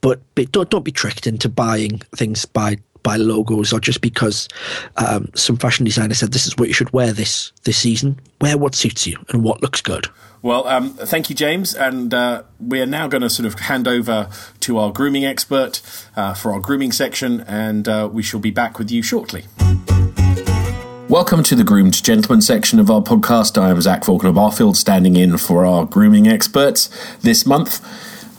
[0.01, 4.49] but, but don't don't be tricked into buying things by by logos or just because
[4.97, 8.19] um, some fashion designer said this is what you should wear this this season.
[8.41, 10.07] Wear what suits you and what looks good.
[10.41, 13.89] Well, um, thank you, James, and uh, we are now going to sort of hand
[13.89, 14.29] over
[14.61, 15.81] to our grooming expert
[16.15, 19.45] uh, for our grooming section, and uh, we shall be back with you shortly.
[21.09, 23.61] Welcome to the Groomed Gentleman section of our podcast.
[23.61, 26.89] I am Zach Falconer-Barfield, standing in for our grooming experts
[27.21, 27.81] this month.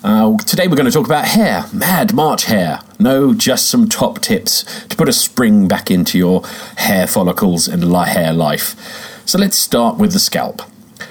[0.03, 2.81] Uh, today we're going to talk about hair, mad March hair.
[2.99, 6.43] No, just some top tips to put a spring back into your
[6.79, 9.27] hair follicles and hair life.
[9.27, 10.63] So let's start with the scalp.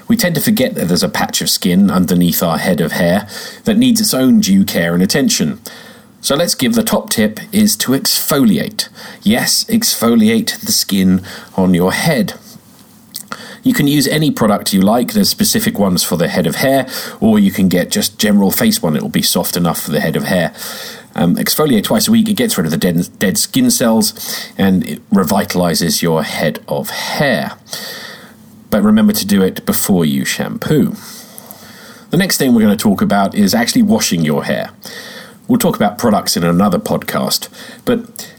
[0.07, 3.29] We tend to forget that there's a patch of skin underneath our head of hair
[3.65, 5.61] that needs its own due care and attention.
[6.21, 8.89] So let's give the top tip is to exfoliate.
[9.21, 11.21] Yes, exfoliate the skin
[11.55, 12.33] on your head.
[13.63, 15.13] You can use any product you like.
[15.13, 16.87] There's specific ones for the head of hair,
[17.19, 18.95] or you can get just general face one.
[18.95, 20.53] It will be soft enough for the head of hair.
[21.15, 22.29] Um, exfoliate twice a week.
[22.29, 24.13] It gets rid of the dead, dead skin cells
[24.57, 27.57] and it revitalizes your head of hair.
[28.69, 30.95] But remember to do it before you shampoo.
[32.11, 34.71] The next thing we're going to talk about is actually washing your hair.
[35.47, 37.49] We'll talk about products in another podcast,
[37.85, 38.33] but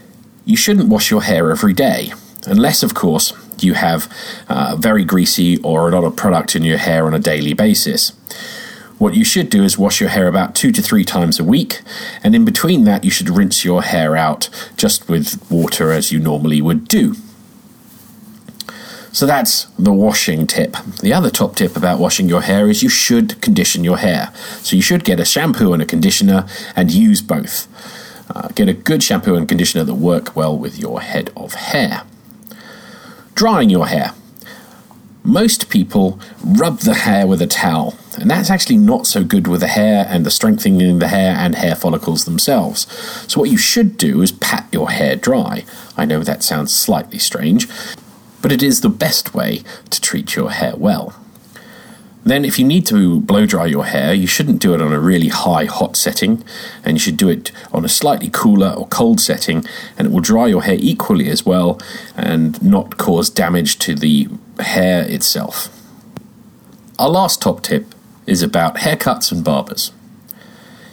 [0.45, 2.13] you shouldn't wash your hair every day,
[2.47, 4.11] unless, of course, you have
[4.49, 8.11] uh, very greasy or a lot of product in your hair on a daily basis.
[8.97, 11.81] What you should do is wash your hair about two to three times a week,
[12.23, 16.19] and in between that, you should rinse your hair out just with water as you
[16.19, 17.15] normally would do.
[19.11, 20.77] So that's the washing tip.
[21.01, 24.31] The other top tip about washing your hair is you should condition your hair.
[24.61, 27.67] So you should get a shampoo and a conditioner and use both.
[28.33, 32.03] Uh, get a good shampoo and conditioner that work well with your head of hair.
[33.35, 34.13] Drying your hair.
[35.23, 39.61] Most people rub the hair with a towel, and that's actually not so good with
[39.61, 42.87] the hair and the strengthening the hair and hair follicles themselves.
[43.31, 45.63] So, what you should do is pat your hair dry.
[45.95, 47.67] I know that sounds slightly strange,
[48.41, 51.20] but it is the best way to treat your hair well.
[52.23, 54.99] Then, if you need to blow dry your hair, you shouldn't do it on a
[54.99, 56.43] really high hot setting,
[56.83, 59.65] and you should do it on a slightly cooler or cold setting,
[59.97, 61.79] and it will dry your hair equally as well
[62.15, 64.27] and not cause damage to the
[64.59, 65.69] hair itself.
[66.99, 67.95] Our last top tip
[68.27, 69.91] is about haircuts and barbers.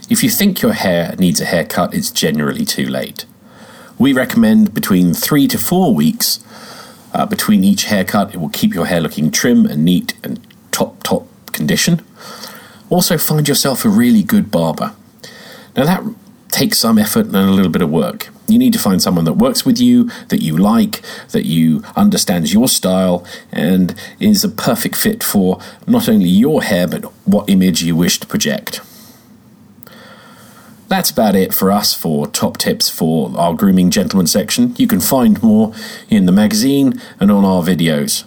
[0.08, 3.26] If you think your hair needs a haircut, it's generally too late.
[3.98, 6.42] We recommend between three to four weeks
[7.12, 8.34] uh, between each haircut.
[8.34, 10.40] It will keep your hair looking trim and neat and
[10.78, 12.04] top, top condition.
[12.88, 14.94] Also, find yourself a really good barber.
[15.76, 16.02] Now, that
[16.48, 18.28] takes some effort and a little bit of work.
[18.46, 22.52] You need to find someone that works with you, that you like, that you understands
[22.52, 27.82] your style, and is a perfect fit for not only your hair but what image
[27.82, 28.80] you wish to project.
[30.88, 34.74] That's about it for us for top tips for our grooming gentleman section.
[34.78, 35.74] You can find more
[36.08, 38.24] in the magazine and on our videos.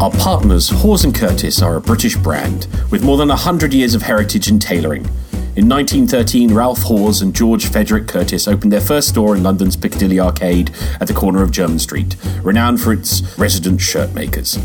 [0.00, 4.00] Our partners, Hawes & Curtis, are a British brand with more than 100 years of
[4.00, 5.04] heritage in tailoring.
[5.56, 10.18] In 1913, Ralph Hawes and George Frederick Curtis opened their first store in London's Piccadilly
[10.18, 10.70] Arcade
[11.02, 14.58] at the corner of Jermyn Street, renowned for its resident shirt makers.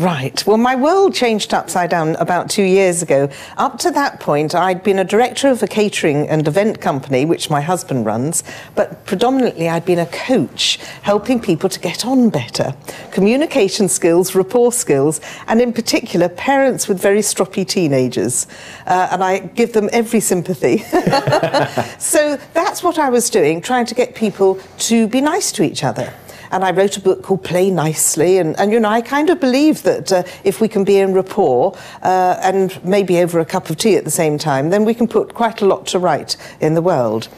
[0.03, 0.45] Right.
[0.45, 3.29] Well, my world changed upside down about two years ago.
[3.57, 7.49] Up to that point, I'd been a director of a catering and event company, which
[7.49, 8.43] my husband runs,
[8.75, 12.75] but predominantly I'd been a coach, helping people to get on better.
[13.13, 18.49] Communication skills, rapport skills, and in particular, parents with very stroppy teenagers.
[18.89, 20.79] Uh, and I give them every sympathy.
[21.99, 25.85] so that's what I was doing, trying to get people to be nice to each
[25.85, 26.13] other
[26.53, 28.39] and I wrote a book called Play Nicely.
[28.39, 31.15] And, and you know, I kind of believe that uh, if we can be in
[31.15, 34.95] rapport uh, and maybe over a cup of tea at the same time, then we
[34.95, 37.29] can put quite a lot to right in the world.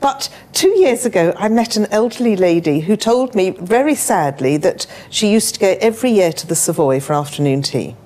[0.00, 4.86] But two years ago, I met an elderly lady who told me very sadly that
[5.10, 7.96] she used to go every year to the Savoy for afternoon tea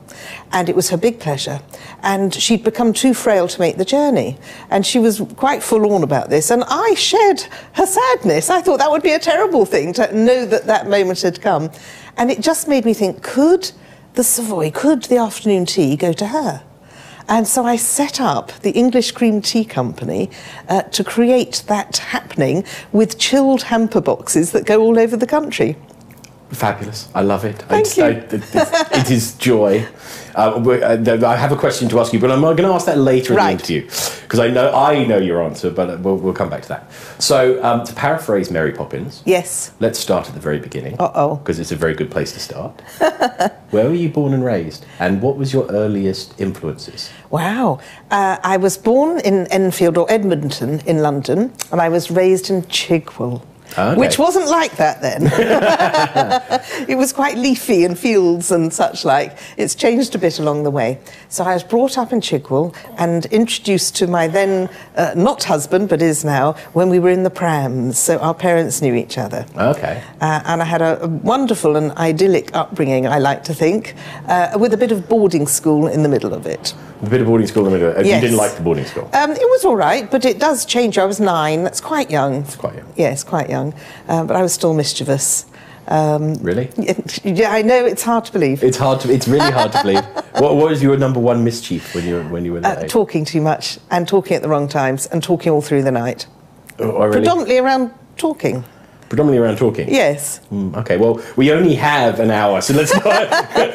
[0.53, 1.61] and it was her big pleasure.
[2.05, 4.37] And she'd become too frail to make the journey.
[4.71, 6.51] And she was quite forlorn about this.
[6.51, 7.41] And I shared
[7.73, 8.51] her sadness.
[8.51, 11.71] I thought that would be a terrible thing to know that that moment had come.
[12.19, 13.73] And it just made me think could
[14.15, 16.63] the Savoy, could the afternoon tea go to her?
[17.27, 20.31] And so I set up the English Cream Tea Company
[20.69, 25.77] uh, to create that happening with chilled hamper boxes that go all over the country.
[26.51, 27.09] Fabulous.
[27.15, 27.57] I love it.
[27.63, 28.17] Thank I, you.
[28.19, 29.87] I, it is joy.
[30.35, 32.87] Uh, we- uh, I have a question to ask you, but I'm going to ask
[32.87, 33.59] that later in Right.
[33.59, 33.91] the interview
[34.23, 36.91] because I know I know your answer, but uh, we'll, we'll come back to that.
[37.19, 39.73] So, um, to paraphrase Mary Poppins, Yes.
[39.81, 40.97] let's start at the very beginning.
[40.99, 41.37] Uh-oh.
[41.37, 42.81] Because it's a very good place to start.
[43.71, 47.11] Where were you born and raised, and what was your earliest influences?
[47.31, 47.81] Wow.
[48.11, 52.63] Uh, I was born in Enfield or Edmonton in London, and I was raised in
[52.63, 53.43] Chigwell.
[53.73, 53.97] Okay.
[53.99, 55.23] Which wasn't like that then.
[56.89, 59.37] it was quite leafy and fields and such like.
[59.57, 60.99] It's changed a bit along the way.
[61.29, 65.89] So I was brought up in Chigwell and introduced to my then uh, not husband,
[65.89, 67.99] but is now, when we were in the prams.
[67.99, 69.45] So our parents knew each other.
[69.57, 70.03] Okay.
[70.21, 73.95] Uh, and I had a, a wonderful and idyllic upbringing, I like to think,
[74.29, 76.75] uh, with a bit of boarding school in the middle of it.
[77.03, 78.03] A bit of boarding school in the middle.
[78.03, 78.21] You Yes.
[78.23, 79.11] didn't like the boarding school.
[79.13, 80.97] Um, it was all right, but it does change.
[80.97, 81.63] I was nine.
[81.65, 82.37] That's quite young.
[82.37, 82.93] It's quite young.
[82.97, 83.64] Yes, quite young.
[84.09, 85.47] Um, but I was still mischievous.
[85.87, 86.71] Um, really?
[87.25, 88.65] yeah, I know it's hard to believe.
[88.65, 89.13] It's hard to.
[89.13, 90.05] It's really hard to believe.
[90.43, 92.87] What, what was your number one mischief when you were when you were that Uh,
[92.89, 96.27] talking too much and talking at the wrong times and talking all through the night.
[96.79, 97.13] Oh, oh, really?
[97.19, 98.65] Predominantly around talking.
[99.11, 99.89] Predominantly around talking.
[99.89, 100.41] Yes.
[100.51, 100.97] Mm, okay.
[100.97, 102.93] Well, we only have an hour, so let's.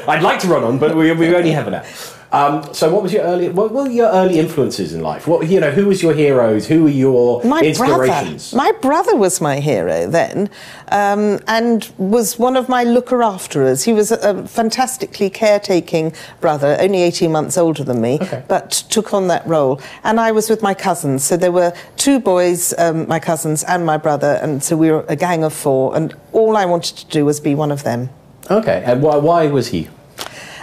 [0.10, 1.86] I'd like to run on, but we, we only have an hour.
[2.32, 3.50] Um, so, what was your early?
[3.50, 5.28] What were your early influences in life?
[5.28, 5.72] What you know?
[5.72, 6.68] Who was your heroes?
[6.68, 8.52] Who were your My inspirations?
[8.52, 10.48] brother, my brother was my hero then,
[10.92, 13.84] um, and was one of my looker afterers.
[13.84, 18.44] He was a, a fantastically caretaking brother, only 18 months older than me, Okay.
[18.48, 19.82] but took on that role.
[20.04, 23.88] And I was with my cousins, so there were two boys, um, my cousins, and
[23.88, 25.96] my brother, and so we were a gang of four.
[25.96, 28.12] And all I wanted to do was be one of them.
[28.52, 28.84] Okay.
[28.86, 29.18] And why?
[29.18, 29.90] Why was he?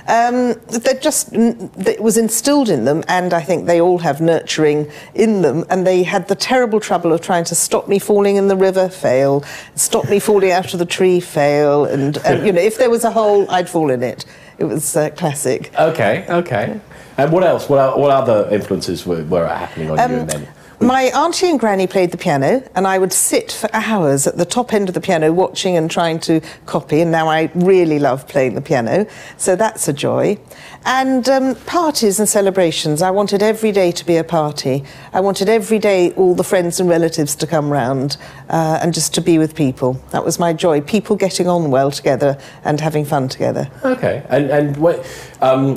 [0.09, 4.89] Um, that just that was instilled in them, and I think they all have nurturing
[5.15, 5.65] in them.
[5.69, 8.89] And they had the terrible trouble of trying to stop me falling in the river,
[8.89, 12.91] fail, stop me falling out of the tree, fail, and, and you know, if there
[12.91, 14.25] was a hole, I'd fall in it.
[14.59, 15.73] It was uh, classic.
[15.79, 16.25] Okay.
[16.29, 16.81] Okay.
[17.19, 17.69] And what else?
[17.69, 20.05] What, what other influences were, were happening on you?
[20.05, 20.49] And then
[20.81, 24.45] My auntie and granny played the piano, and I would sit for hours at the
[24.45, 27.01] top end of the piano watching and trying to copy.
[27.01, 29.07] And now I really love playing the piano,
[29.39, 30.39] so that's a joy.
[30.85, 33.01] And um, parties and celebrations.
[33.01, 34.85] I wanted every day to be a party.
[35.15, 38.19] I wanted every day all the friends and relatives to come round
[38.51, 39.95] uh, and just to be with people.
[40.11, 40.83] That was my joy.
[40.83, 43.71] People getting on well together and having fun together.
[43.83, 44.25] Okay.
[44.29, 45.07] And and what?
[45.41, 45.77] Um,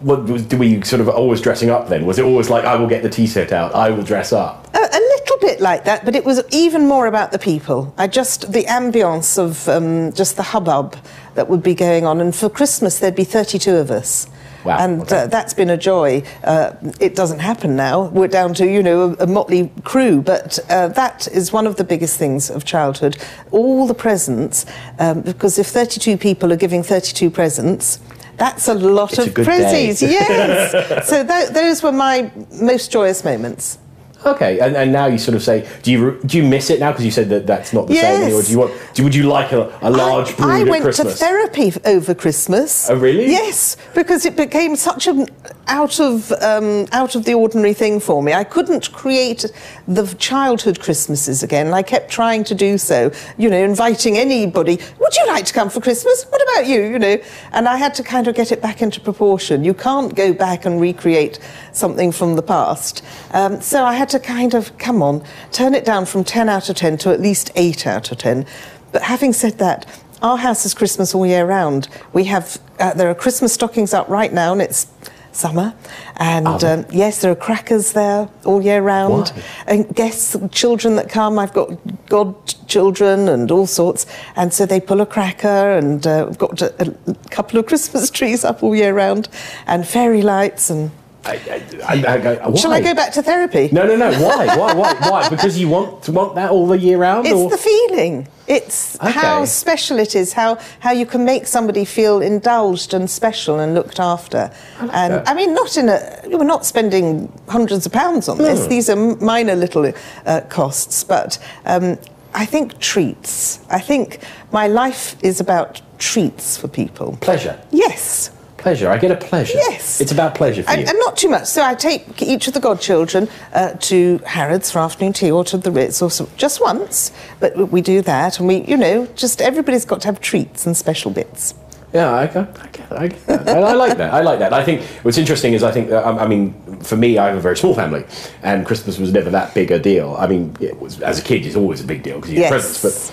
[0.00, 2.06] what was, do we sort of always dressing up then?
[2.06, 4.68] Was it always like I will get the tea set out, I will dress up?
[4.74, 7.92] A, a little bit like that, but it was even more about the people.
[7.98, 10.96] I just the ambience of um, just the hubbub
[11.34, 12.20] that would be going on.
[12.20, 14.28] And for Christmas, there'd be 32 of us.
[14.64, 15.20] Wow, And okay.
[15.20, 16.24] uh, that's been a joy.
[16.42, 18.08] Uh, it doesn't happen now.
[18.08, 21.76] We're down to you know a, a motley crew, but uh, that is one of
[21.76, 23.16] the biggest things of childhood.
[23.52, 24.66] All the presents,
[24.98, 28.00] um, because if 32 people are giving 32 presents.
[28.38, 29.86] That's a lot It's a of day.
[30.00, 31.08] yes.
[31.08, 33.78] so tho- those were my most joyous moments.
[34.26, 36.90] Okay, and, and now you sort of say, do you do you miss it now
[36.90, 38.40] because you said that that's not the same anymore?
[38.40, 38.46] Yes.
[38.46, 38.94] Do you want?
[38.94, 42.90] Do, would you like a, a large I, brood I went to therapy over Christmas.
[42.90, 43.30] Oh, really?
[43.30, 45.28] Yes, because it became such an
[45.68, 48.32] out of um, out of the ordinary thing for me.
[48.32, 49.46] I couldn't create
[49.86, 51.72] the childhood Christmases again.
[51.72, 53.12] I kept trying to do so.
[53.36, 54.80] You know, inviting anybody.
[54.98, 56.24] Would you like to come for Christmas?
[56.24, 56.82] What about you?
[56.82, 57.18] You know,
[57.52, 59.64] and I had to kind of get it back into proportion.
[59.64, 61.38] You can't go back and recreate
[61.72, 63.04] something from the past.
[63.32, 66.68] Um, so I had to kind of come on, turn it down from ten out
[66.68, 68.46] of ten to at least eight out of ten.
[68.92, 69.86] But having said that,
[70.20, 71.88] Our house is Christmas all year round.
[72.12, 74.88] We have uh, there are Christmas stockings up right now, and it's
[75.30, 75.74] summer.
[76.16, 79.28] And um, yes, there are crackers there all year round.
[79.28, 79.42] Why?
[79.68, 81.38] And guests, children that come.
[81.38, 81.78] I've got
[82.08, 84.06] godchildren and all sorts.
[84.34, 88.10] And so they pull a cracker, and uh, we've got a, a couple of Christmas
[88.10, 89.28] trees up all year round,
[89.68, 90.68] and fairy lights.
[90.68, 90.90] And
[91.28, 93.68] I, I, I, shall I go back to therapy?
[93.70, 94.10] No, no, no.
[94.12, 94.46] Why?
[94.56, 94.72] Why?
[94.74, 94.94] Why?
[94.94, 95.28] Why?
[95.28, 97.26] Because you want to want that all the year round?
[97.26, 97.50] It's or?
[97.50, 98.28] the feeling.
[98.46, 100.32] It's how special it is.
[100.32, 104.50] How how you can make somebody feel indulged and special and looked after.
[104.78, 105.28] and that.
[105.28, 106.22] I mean, not in a.
[106.24, 108.66] We're not spending hundreds of pounds on this.
[108.66, 109.92] These are minor little
[110.26, 111.38] uh, costs, but.
[111.64, 111.98] Um,
[112.34, 113.58] I think treats.
[113.70, 114.20] I think
[114.52, 117.16] my life is about treats for people.
[117.20, 117.58] pleasure.
[117.70, 118.30] Yes.
[118.58, 118.90] Pleasure.
[118.90, 119.56] I get a pleasure.
[119.56, 120.00] Yes.
[120.00, 120.86] It's about pleasure for And, you.
[120.88, 121.46] and not too much.
[121.46, 125.56] So I take each of the godchildren uh, to Harrods for afternoon tea or to
[125.56, 127.12] the Ritz or so, just once.
[127.40, 130.76] But we do that, and we, you know, just everybody's got to have treats and
[130.76, 131.54] special bits.
[131.94, 133.48] Yeah, I, I, I get, I, get that.
[133.48, 134.12] I, I like that.
[134.12, 134.52] I like that.
[134.52, 136.52] I think what's interesting is I think I, I mean
[136.82, 138.04] for me I have a very small family,
[138.42, 140.14] and Christmas was never that big a deal.
[140.18, 142.50] I mean, it was as a kid it's always a big deal because you get
[142.52, 142.80] Yes.
[142.80, 143.10] presents,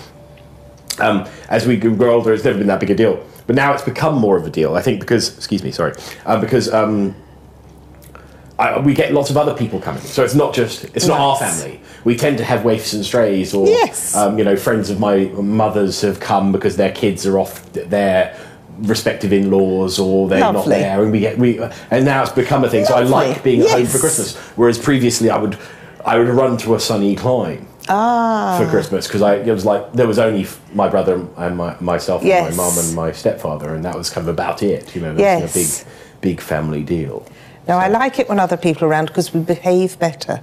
[0.98, 3.26] but um, as we grow older, it's never been that big a deal.
[3.48, 4.76] But now it's become more of a deal.
[4.76, 5.94] I think because excuse me, sorry,
[6.26, 6.72] uh, because.
[6.74, 7.16] Um,
[8.58, 11.38] I, we get lots of other people coming, so it's not just it's not our
[11.42, 11.62] Nice.
[11.62, 11.82] family.
[12.06, 14.16] We tend to have waifs and strays, or Yes.
[14.16, 17.90] um, you know, friends of my mother's have come because their kids are off th-
[17.90, 18.34] their
[18.80, 20.76] respective in-laws, or they're not Lovely.
[20.78, 21.60] there, and we get we
[21.92, 22.86] and now it's become a thing.
[22.86, 23.34] So I Lovely.
[23.34, 25.58] like being at home for Christmas, whereas previously I would
[26.06, 28.60] I would run to a sunny Klein Ah.
[28.60, 31.76] for Christmas because I it was like there was only f- my brother and my,
[31.80, 34.96] myself and my mum and my stepfather, and that was kind of about it.
[34.96, 37.26] You know, it was a big big family deal.
[37.68, 40.42] Now, I like it when other people are around because we behave better.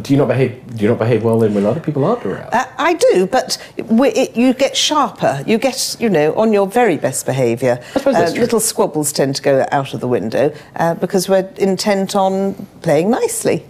[0.00, 0.76] Do you not behave?
[0.76, 2.52] Do you not behave well then when other people aren't around?
[2.52, 5.42] Uh, I do, but we, it, you get sharper.
[5.46, 7.82] You get, you know, on your very best behaviour.
[7.96, 12.54] Uh, little squabbles tend to go out of the window uh, because we're intent on
[12.80, 13.66] playing nicely.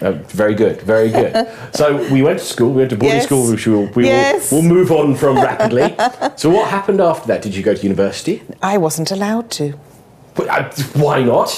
[0.00, 1.48] Uh, very good, very good.
[1.74, 2.70] so we went to school.
[2.70, 3.24] We went to boarding Yes.
[3.26, 4.52] school, which we'll, we Yes.
[4.52, 5.94] will we'll move on from rapidly.
[6.36, 7.42] so what happened after that?
[7.42, 8.42] Did you go to university?
[8.62, 9.74] I wasn't allowed to.
[10.34, 11.50] But, uh, why not?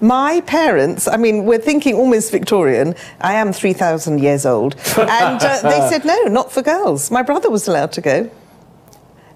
[0.00, 2.94] My parents, I mean, we're thinking almost Victorian.
[3.22, 4.76] I am 3,000 years old.
[4.98, 7.10] And uh, they said, no, not for girls.
[7.10, 8.30] My brother was allowed to go.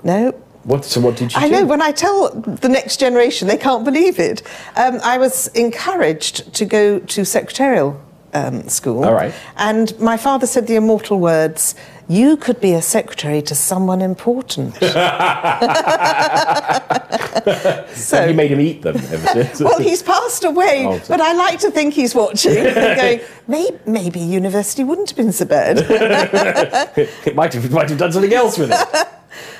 [0.04, 0.32] No.
[0.64, 0.84] What?
[0.84, 1.54] So what did you I do?
[1.54, 4.42] know, when I tell the next generation, they can't believe it.
[4.76, 7.98] Um, I was encouraged to go to secretarial
[8.34, 9.04] um, school.
[9.04, 9.32] All right.
[9.56, 11.74] And my father said the immortal words,
[12.08, 14.74] you could be a secretary to someone important.
[17.94, 19.60] so, you made him eat them ever since.
[19.60, 23.78] well, he's passed away, Oh, but I like to think he's watching and going, maybe,
[23.86, 25.78] maybe university wouldn't have been so bad.
[27.26, 29.08] it might have might have done something else with it.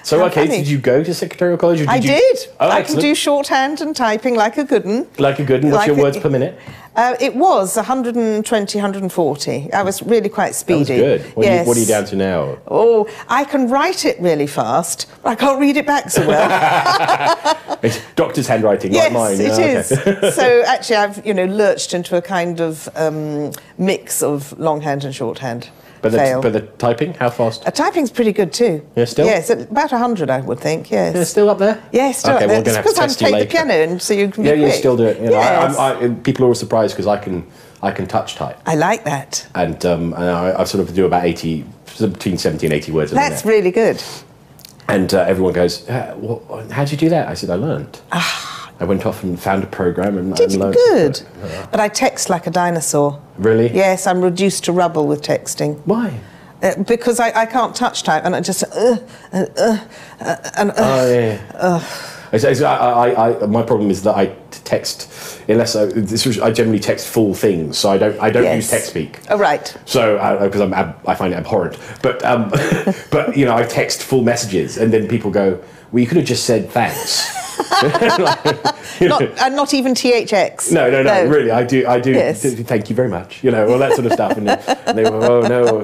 [0.02, 0.58] So How okay, funny.
[0.58, 1.86] did you go to secretarial college?
[1.86, 2.02] I you...
[2.02, 2.38] did.
[2.58, 5.06] Oh, I can do shorthand and typing like a good one.
[5.18, 5.62] like a good.
[5.62, 5.72] one.
[5.72, 6.58] What's like your a- words per minute?
[6.96, 9.72] Uh, it was 120, 140.
[9.72, 10.96] I was really quite speedy.
[10.96, 11.22] Good.
[11.36, 12.58] What, are you, what are you down to now?
[12.66, 17.56] Oh, I can write it really fast, but I can't read it back so well.
[17.82, 19.40] It's doctor's handwriting, yes, like mine.
[19.40, 20.34] it Yeah, is.
[20.36, 25.14] so actually, I've you know lurched into a kind of um, mix of longhand and
[25.14, 25.70] shorthand.
[26.02, 26.40] But the, Fail.
[26.42, 27.66] but the typing, how fast?
[27.66, 28.86] uh, typing's pretty good too.
[28.96, 29.26] Yeah, still?
[29.26, 30.90] Yes, about 100, I would think.
[30.90, 31.14] Yes.
[31.14, 31.82] Yeah, still up there?
[31.92, 32.62] Yes, still okay, up we're there.
[32.62, 33.44] going to have to It's because I'm take later.
[33.44, 34.44] the piano, and so you can.
[34.44, 35.18] Yeah, you still do it.
[35.18, 35.76] You know, yes.
[35.76, 37.46] I, I'm, I, people are all surprised because I can,
[37.82, 39.46] I can touch type, I like that.
[39.54, 41.64] and, um, and I, I sort of do about eighty,
[41.98, 43.28] between seventy and eighty words a minute.
[43.30, 44.02] That's really good.
[44.88, 48.00] And uh, everyone goes, uh, well, "How did you do that?" I said, "I learned.
[48.80, 50.34] I went off and found a program and.
[50.34, 51.22] Did and you learned." good?
[51.70, 53.20] But I text like a dinosaur.
[53.38, 53.70] Really?
[53.72, 55.78] Yes, I'm reduced to rubble with texting.
[55.84, 56.18] Why?
[56.62, 58.98] Uh, because I, I can't touch type and I just uh,
[59.32, 59.78] uh, uh,
[60.20, 61.76] uh, and uh, Oh yeah.
[62.32, 65.10] It's- it's- I, I, I, my problem is that I text
[65.48, 68.56] unless I, this was, I generally text full things, so I don't I don't yes.
[68.56, 69.20] use text speak.
[69.30, 69.74] Oh right.
[69.86, 72.50] So, because I'm ab- I find it abhorrent, but um,
[73.10, 75.60] but you know, I text full messages, and then people go,
[75.92, 77.38] "Well, you could have just said thanks."
[79.00, 80.72] Not, and not even THX.
[80.72, 81.86] No, no, no, Really, I do.
[81.86, 82.10] I do.
[82.12, 82.42] Yes.
[82.42, 83.42] th- Thank you very much.
[83.42, 85.78] You know, all that sort of stuff, and, and they go, "Oh no,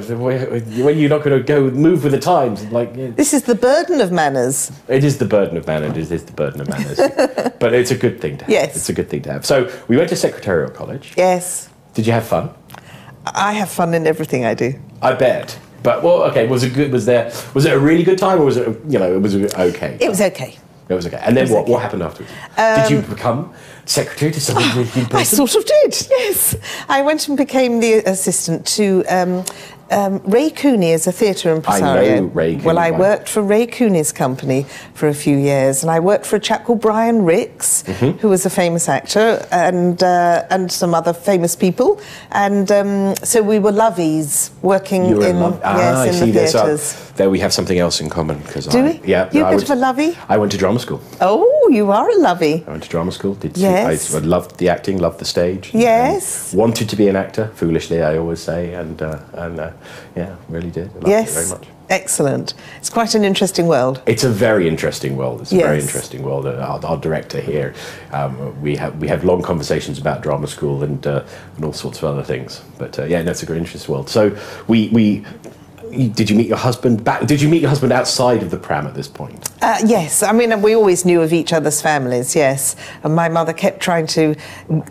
[0.84, 3.54] when you're not going to go move with the times." Like, yeah, This is the
[3.54, 4.70] burden of manners.
[4.88, 5.96] it is the burden of manners.
[5.96, 6.98] It is the burden of manners,
[7.61, 8.52] but it's a good thing to have.
[8.52, 8.76] Yes.
[8.76, 9.46] it's a good thing to have.
[9.46, 11.14] So we went to secretarial college.
[11.16, 11.68] Yes.
[11.94, 12.50] Did you have fun?
[13.26, 14.74] I have fun in everything I do.
[15.00, 15.59] I bet.
[15.87, 16.49] But well, okay.
[16.49, 16.91] Was it good?
[16.91, 17.32] Was there?
[17.55, 18.66] Was it a really good time, or was it?
[18.89, 19.97] You know, it was okay.
[20.01, 20.59] It was okay.
[20.89, 21.20] It was okay.
[21.22, 21.61] And then what?
[21.61, 21.66] okay.
[21.66, 22.32] Um, What happened afterwards?
[22.57, 23.55] Did you become
[23.87, 25.37] secretary to some really big I person?
[25.47, 26.57] sort of did, yes.
[26.89, 29.45] I went and became the assistant to um,
[29.91, 32.16] um, Ray Cooney as a theatre impresario.
[32.16, 32.99] I know Ray Cooney, Well, I right.
[32.99, 36.64] worked for Ray Cooney's company for a few years, and I worked for a chap
[36.64, 38.18] called Brian Rix, Mm-hmm.
[38.18, 42.01] who was a famous actor, and uh, and some other famous people.
[42.32, 46.26] And um, so we were lovies working You were in, love- ah, yes, I see.
[46.26, 47.12] the There's, theatres.
[47.16, 48.43] there we have something else in common.
[48.43, 49.01] Cause Do I, we?
[49.05, 49.30] Yeah.
[49.32, 50.18] You a I bit of a lovey?
[50.28, 51.01] I went to drama school.
[51.20, 52.64] Oh, you are a lovey.
[52.66, 53.34] I went to drama school.
[53.34, 54.14] Did Yes.
[54.14, 55.70] I, I loved the acting, loved the stage.
[55.74, 56.52] Yes.
[56.54, 57.48] wanted to be an actor.
[57.54, 59.70] Foolishly, I always say, and uh, and uh,
[60.16, 60.92] yeah, really did.
[60.94, 61.30] Loved Yes.
[61.30, 61.68] it very much.
[61.88, 62.54] Excellent.
[62.78, 64.02] It's quite an interesting world.
[64.06, 65.40] It's a very interesting world.
[65.42, 66.44] It's a very interesting world.
[66.46, 67.74] Uh, Our, our director here,
[68.12, 71.22] um, we have we have long conversations about drama school and uh,
[71.56, 72.62] and all sorts of other things.
[72.78, 74.08] But uh, yeah, that's a great interesting world.
[74.08, 74.36] So
[74.66, 75.24] we we.
[75.97, 77.26] Did you meet your husband back?
[77.26, 79.49] Did you meet your husband outside of the pram at this point?
[79.62, 82.76] Uh, yes, I mean, we always knew of each other's families, yes.
[83.03, 84.36] And my mother kept trying to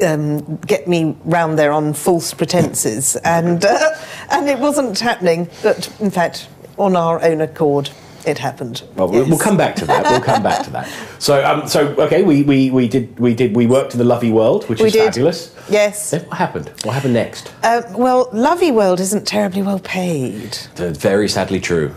[0.04, 3.96] um, get me round there on false pretences, and, uh,
[4.32, 5.50] and it wasn't happening.
[5.64, 6.48] But in fact,
[6.78, 7.90] on our own accord,
[8.26, 8.84] it happened.
[8.96, 10.04] Well, we'll- we'll come back to that.
[10.10, 10.88] We'll come back to that.
[11.20, 14.32] So, um, so okay, we, we, we did we did we worked in the Lovey
[14.32, 15.06] World, which We is did.
[15.06, 15.56] fabulous.
[15.70, 16.12] Yes.
[16.12, 16.72] Then what happened?
[16.84, 17.52] What happened next?
[17.64, 20.56] Uh, well, Lovey World isn't terribly well paid.
[20.76, 21.96] Very sadly true.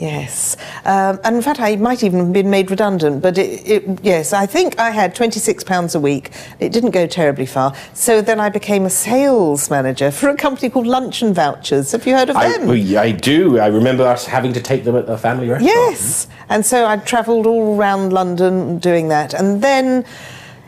[0.00, 3.20] Yes, um, and in fact, I might even have been made redundant.
[3.20, 6.30] But it, it, yes, I think I had twenty-six pounds a week.
[6.58, 7.74] It didn't go terribly far.
[7.92, 11.92] So then I became a sales manager for a company called Luncheon Vouchers.
[11.92, 12.70] Have you heard of I, them?
[12.70, 13.58] I do.
[13.58, 15.76] I remember us having to take them at the family restaurant.
[15.76, 20.06] Yes, and so I travelled all around London doing that, and then.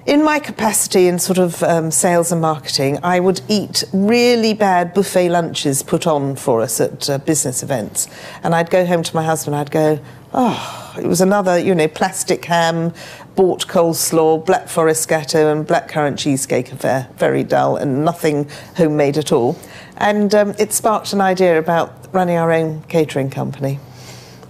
[0.05, 4.95] In my capacity in sort of um, sales and marketing, I would eat really bad
[4.95, 8.09] buffet lunches put on for us at uh, business events.
[8.43, 10.01] And I'd go home to my husband, I'd go,
[10.35, 12.93] oh, it was another, you know, plastic ham,
[13.37, 17.09] bought coleslaw, black forest gateau, and blackcurrant cheesecake affair.
[17.17, 19.57] Very dull and nothing homemade at all.
[19.99, 23.79] And um, it sparked an idea about running our own catering company.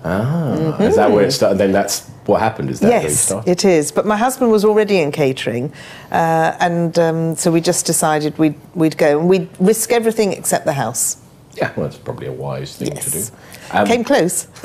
[0.03, 1.59] Ah, is that where it started?
[1.59, 2.71] Then that's what happened.
[2.71, 3.93] Is that Yes, it is.
[3.93, 5.73] But my husband was already in catering,
[6.11, 10.65] uh, and um, so we just decided we'd, we'd go and we'd risk everything except
[10.65, 11.17] the house.
[11.55, 13.19] yeah, well, that's probably a wise thing to do.
[13.19, 13.33] Yes.
[13.71, 14.47] Um, Came close.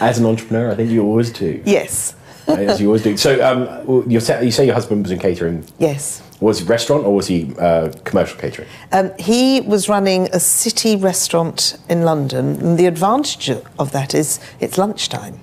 [0.00, 1.62] as an entrepreneur, I think you always do.
[1.64, 2.14] yes,
[2.46, 3.16] as you always do.
[3.16, 5.64] So, um, you say, you say your husband was in catering.
[5.78, 6.22] yes.
[6.38, 8.68] Was he restaurant or was he uh, commercial catering?
[8.92, 14.38] Um, he was running a city restaurant in London, and the advantage of that is
[14.60, 15.40] it's lunchtime.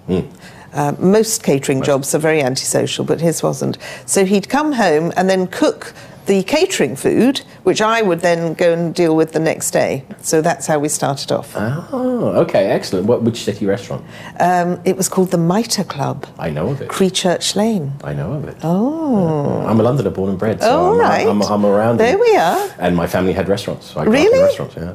[0.74, 3.78] Uh, most catering jobs are very antisocial, but his wasn't.
[4.05, 5.93] So he'd come home and then cook
[6.26, 10.05] the catering food, which I would then go and deal with the next day.
[10.21, 11.53] So that's how we started off.
[11.57, 13.07] Oh, okay, excellent.
[13.07, 14.05] What, which city restaurant?
[14.39, 16.88] Um, it was called the Mitre Club, I know of it.
[16.88, 17.91] Creechurch Lane.
[18.05, 18.55] I know of it.
[18.63, 19.65] Oh.
[19.67, 21.28] I'm a Londoner born and bred, so Oh, I'm, right.
[21.28, 21.97] I'm, I'm around.
[21.97, 22.69] There and- we are.
[22.80, 23.91] And my family had restaurants.
[23.91, 24.43] So I grew up in Really?
[24.43, 24.93] restaurants, yeah.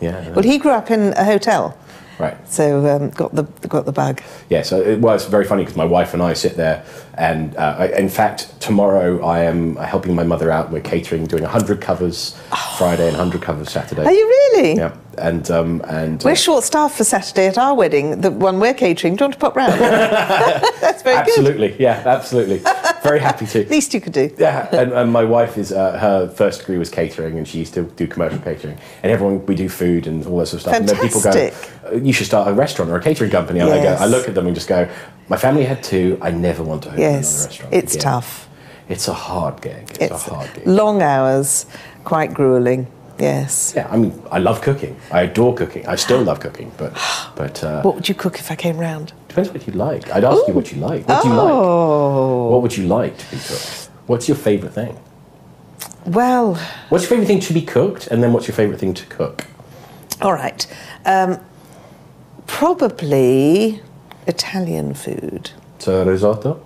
[0.00, 0.30] Yeah.
[0.30, 1.78] Well, he grew up in a hotel,
[2.18, 2.36] right.
[2.48, 4.20] so um, got the got the bug.
[4.48, 6.84] Yeah, so it was very funny because my wife and I sit there,
[7.14, 10.70] and uh, I, in fact, tomorrow I am helping my mother out.
[10.70, 12.38] We're catering, doing 100 covers
[12.78, 14.04] Friday and 100 covers Saturday.
[14.04, 14.76] Are you really?
[14.76, 18.60] Yeah, and um, and uh, We're short staffed for Saturday at our wedding, the one
[18.60, 19.16] we're catering.
[19.16, 19.80] Do you want to pop round?
[20.80, 21.38] That's very good.
[21.38, 22.58] absolutely, yeah, absolutely,
[23.04, 23.64] very happy to.
[23.76, 24.34] Least you could do.
[24.38, 27.74] Yeah, and, and my wife is uh, her first degree was catering, and she used
[27.74, 28.76] to do commercial catering.
[29.02, 30.74] And everyone we do food and all that sort of stuff.
[30.74, 31.70] And then people go, Fantastic.
[31.92, 34.26] "Uh, "You should start a restaurant or a catering company." And I go, I look
[34.28, 34.88] at them and just go,
[35.28, 36.18] "My family had two.
[36.20, 38.48] I never want to open another Yes, restaurant." it's again." tough.
[38.88, 39.84] It's a hard gig.
[39.92, 40.66] It's, It's a hard gig.
[40.66, 41.66] long hours,
[42.04, 42.86] quite grueling.
[43.18, 43.72] Yes.
[43.76, 44.96] yeah, I mean, I love cooking.
[45.12, 45.86] I adore cooking.
[45.86, 46.92] I still love cooking, but
[47.36, 49.12] but uh, What would you cook if I came round?
[49.28, 50.10] depends what you like.
[50.12, 51.08] I'd ask you what you like.
[51.08, 51.52] What do you like?
[51.52, 53.88] Oh, What would you like to be cooked?
[54.06, 54.96] What's your favourite thing?
[56.06, 56.54] well,
[56.90, 59.46] What's your favourite thing to be cooked, and then what's your favourite thing to cook?
[60.22, 60.66] all right.
[61.04, 61.38] Um,
[62.46, 63.80] probably
[64.26, 65.50] Italian food.
[65.78, 66.60] So risotto.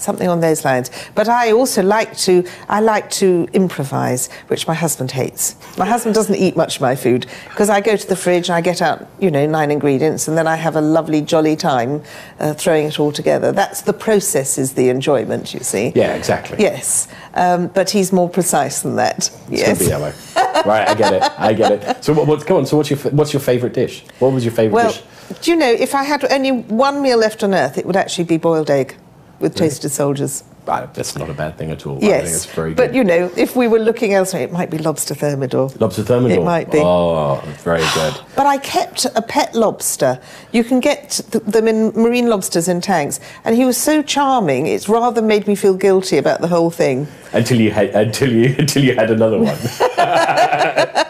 [0.00, 0.90] Something on those lines.
[1.14, 5.56] But I also like to I like to improvise, which my husband hates.
[5.76, 8.56] My husband doesn't eat much of my food because I go to the fridge and
[8.56, 12.02] I get out you know nine ingredients and then I have a lovely jolly time
[12.40, 13.52] uh, throwing it all together.
[13.52, 15.92] That's the process is the enjoyment, you see.
[15.94, 16.58] Yeah, exactly.
[16.60, 19.18] Yes, um, but he's more precise than that.
[19.18, 19.88] It's yes.
[19.88, 20.12] gonna be way.
[20.66, 21.22] right, I get it.
[21.38, 22.04] I get it.
[22.04, 22.66] So, what, what, come on.
[22.66, 24.04] So, what's your what's your favourite dish?
[24.18, 25.02] What was your favourite Well, dish?
[25.42, 28.24] do you know if I had only one meal left on earth, it would actually
[28.24, 28.96] be boiled egg
[29.40, 30.44] with toasted soldiers.
[30.66, 31.98] That's not a bad thing at all.
[31.98, 35.14] Yes, it's very but you know, if we were looking elsewhere, it might be lobster
[35.14, 35.70] thermidor.
[35.80, 36.42] Lobster thermidor.
[36.42, 36.78] It might be.
[36.78, 38.14] Oh, very good.
[38.36, 40.20] But I kept a pet lobster.
[40.52, 44.66] You can get th- them in marine lobsters in tanks, and he was so charming.
[44.66, 47.06] It's rather made me feel guilty about the whole thing.
[47.32, 49.56] until you had until you until you had another one.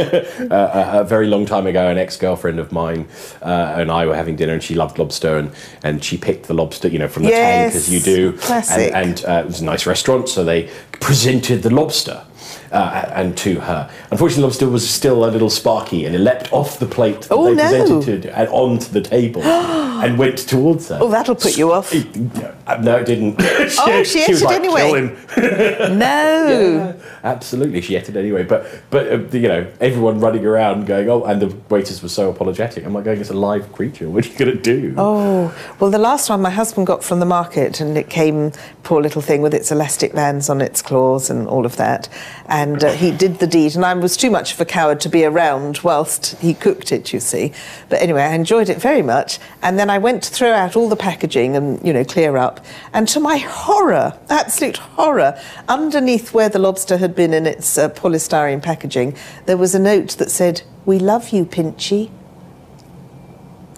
[0.50, 3.08] uh, a, a very long time ago, an ex-girlfriend of mine
[3.42, 6.54] uh, and I were having dinner, and she loved lobster, and, and she picked the
[6.54, 8.92] lobster, you know, from the tank as you do, classic.
[8.94, 10.70] and, and uh, it was a nice restaurant, so they
[11.00, 12.24] presented the lobster.
[12.72, 13.90] Uh, and to her.
[14.12, 17.32] Unfortunately, the lobster was still a little sparky, and it leapt off the plate that
[17.32, 17.68] Oh, they no.
[17.68, 20.98] presented to, her and onto the table, and went towards her.
[21.00, 21.92] Oh, that'll put you off.
[21.92, 23.40] Uh, No, it didn't.
[23.70, 24.80] she, Oh, she ate was it like, anyway.
[24.82, 25.98] "Kill him."
[27.22, 28.44] Absolutely, she ate it anyway.
[28.44, 32.30] But but uh, you know, everyone running around going, oh, and the waiters were so
[32.30, 32.84] apologetic.
[32.84, 34.08] I'm like, going, it's a live creature.
[34.08, 34.94] What are you going to do?
[34.96, 38.52] Oh, well, the last one my husband got from the market, and it came,
[38.82, 42.08] poor little thing, with its elastic bands on its claws and all of that.
[42.46, 45.08] And uh, he did the deed, and I was too much of a coward to
[45.08, 47.52] be around whilst he cooked it, you see.
[47.88, 49.38] But anyway, I enjoyed it very much.
[49.62, 52.64] And then I went to throw out all the packaging and, you know, clear up.
[52.92, 57.88] And to my horror, absolute horror, underneath where the lobster had been in its uh,
[57.90, 62.10] polystyrene packaging, there was a note that said, We love you, Pinchy.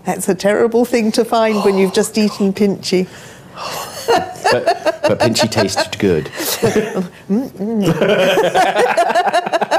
[0.04, 3.08] That's a terrible thing to find when you've just eaten pinchy.
[4.50, 4.64] But,
[5.02, 6.28] but Pinchy tasted good.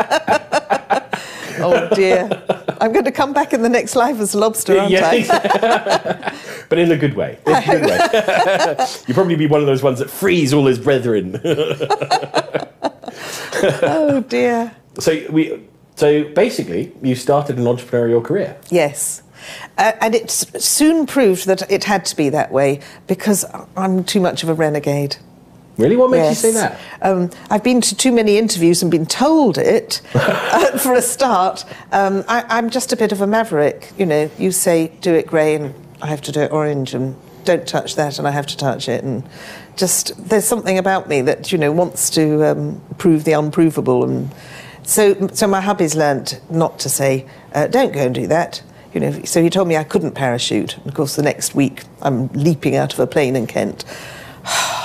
[1.63, 2.29] Oh dear.
[2.79, 6.37] I'm going to come back in the next life as a lobster, aren't I?
[6.69, 7.39] but in a good way.
[7.45, 8.87] In a good way.
[9.07, 11.39] You'll probably be one of those ones that frees all his brethren.
[13.81, 14.75] Oh dear.
[14.99, 15.63] so we.
[15.95, 18.57] So basically, you started an entrepreneurial career.
[18.69, 19.21] Yes.
[19.77, 23.45] Uh, and it soon proved that it had to be that way because
[23.77, 25.17] I'm too much of a renegade.
[25.77, 26.43] Really, what makes yes.
[26.43, 26.79] you say that?
[27.01, 30.01] Um, I've been to too many interviews and been told it.
[30.13, 33.91] uh, for a start, um, I, I'm just a bit of a maverick.
[33.97, 37.15] You know, you say do it grey and I have to do it orange, and
[37.43, 39.27] don't touch that and I have to touch it, and
[39.75, 44.31] just there's something about me that you know wants to um, prove the unprovable, and
[44.83, 48.61] so so my hubby's learnt not to say uh, don't go and do that.
[48.93, 50.77] You know, so he told me I couldn't parachute.
[50.77, 53.85] And of course, the next week I'm leaping out of a plane in Kent.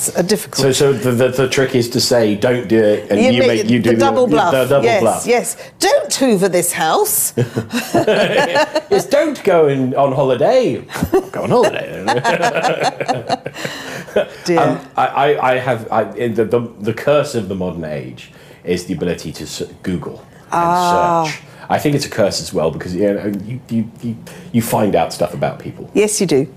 [0.00, 0.62] It's a difficult.
[0.62, 3.38] So, so the, the, the trick is to say, don't do it, and You you,
[3.40, 4.50] make make, you do the double bluff.
[4.50, 5.26] The double yes, bluff.
[5.26, 5.56] yes.
[5.78, 7.34] Don't hoover this house.
[8.90, 10.78] Yes, don't go in, on holiday.
[11.30, 12.02] go on holiday.
[14.44, 14.58] Dear.
[14.60, 18.32] Um, I, I, I have I, in the, the the curse of the modern age
[18.64, 21.24] is the ability to Google and Ah.
[21.26, 21.42] search.
[21.68, 24.16] I think it's a curse as well because you, know, you, you, you,
[24.52, 25.88] you find out stuff about people.
[25.94, 26.52] yes, you do.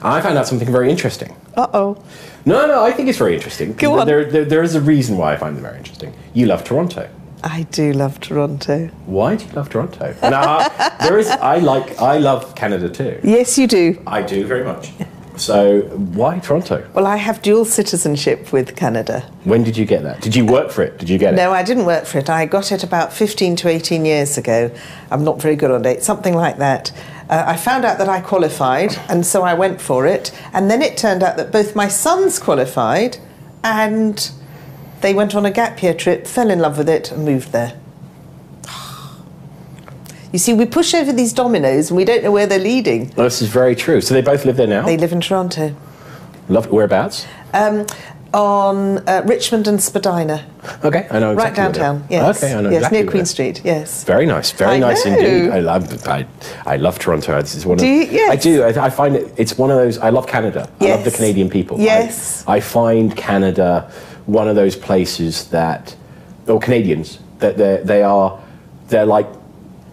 [0.00, 1.34] I found out something very interesting.
[1.58, 2.04] Uh oh.
[2.44, 3.72] No, no, I think it's very interesting.
[3.72, 4.06] Go on.
[4.06, 6.14] There, there, there is a reason why I find them very interesting.
[6.32, 7.10] You love Toronto.
[7.42, 8.86] I do love Toronto.
[9.06, 10.14] Why do you love Toronto?
[10.22, 10.68] Now,
[11.00, 11.26] there is.
[11.26, 12.00] I like.
[12.00, 13.18] I love Canada too.
[13.24, 14.00] Yes, you do.
[14.06, 14.92] I do very much.
[15.34, 15.82] So
[16.18, 16.88] why Toronto?
[16.94, 19.20] Well, I have dual citizenship with Canada.
[19.42, 20.20] When did you get that?
[20.20, 20.98] Did you work for it?
[20.98, 21.36] Did you get it?
[21.36, 22.30] No, I didn't work for it.
[22.30, 24.70] I got it about 15 to 18 years ago.
[25.10, 26.92] I'm not very good on dates, something like that.
[27.28, 30.32] Uh, I found out that I qualified, and so I went for it.
[30.52, 33.18] And then it turned out that both my sons qualified,
[33.62, 34.30] and
[35.02, 37.78] they went on a gap year trip, fell in love with it, and moved there.
[40.30, 43.10] You see, we push over these dominoes and we don't know where they're leading.
[43.16, 44.02] Oh, this is very true.
[44.02, 44.84] So they both live there now.
[44.84, 45.74] They live in Toronto.
[46.50, 47.26] love whereabouts?
[47.54, 47.86] Um,
[48.34, 50.44] on uh, Richmond and Spadina.
[50.84, 51.82] Okay, I know right exactly where they are.
[51.94, 52.42] downtown, yes.
[52.42, 53.26] Okay, I know yes, exactly near where Queen they are.
[53.26, 54.04] Street, yes.
[54.04, 55.16] Very nice, very I nice know.
[55.16, 55.50] indeed.
[55.50, 56.26] I love, I,
[56.66, 57.40] I love Toronto.
[57.40, 57.84] This is one of.
[57.84, 57.92] You?
[57.92, 58.30] Yes.
[58.30, 58.62] I do.
[58.64, 59.32] I, I find it.
[59.36, 59.98] It's one of those.
[59.98, 60.70] I love Canada.
[60.80, 61.78] I love the Canadian people.
[61.80, 62.44] I- Yes.
[62.46, 63.90] I, find Canada
[64.26, 65.96] one of those places that,
[66.46, 68.38] or Canadians that they they are,
[68.88, 69.26] they're like,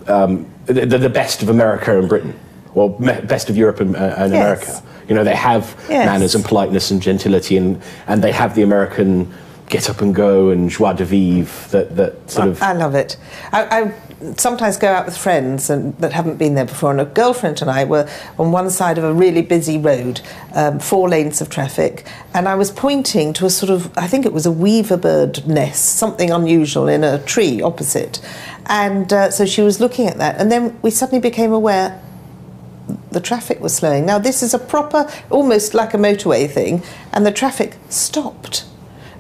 [0.08, 2.38] um, they're the best of America and Britain,
[2.76, 4.42] me- best of Europe and, uh, and Yes.
[4.42, 4.84] America.
[5.08, 6.06] You know, they have Yes.
[6.06, 9.32] manners and politeness and gentility, and, and they have the American
[9.68, 12.62] get up and go and joie de vivre that, that sort of.
[12.62, 13.18] I love it.
[13.52, 13.94] I, I
[14.38, 17.70] sometimes go out with friends and, that haven't been there before, and a girlfriend and
[17.72, 18.08] I were
[18.38, 20.22] on one side of a really busy road,
[20.54, 24.26] um, four lanes of traffic, and I was pointing to a sort of, I think
[24.26, 28.22] it was a weaver bird nest, something unusual in a tree opposite.
[28.68, 32.00] And uh, so she was looking at that, and then we suddenly became aware
[33.16, 34.06] the traffic was slowing.
[34.06, 38.66] Now, this is a proper, almost like a motorway thing, and the traffic stopped.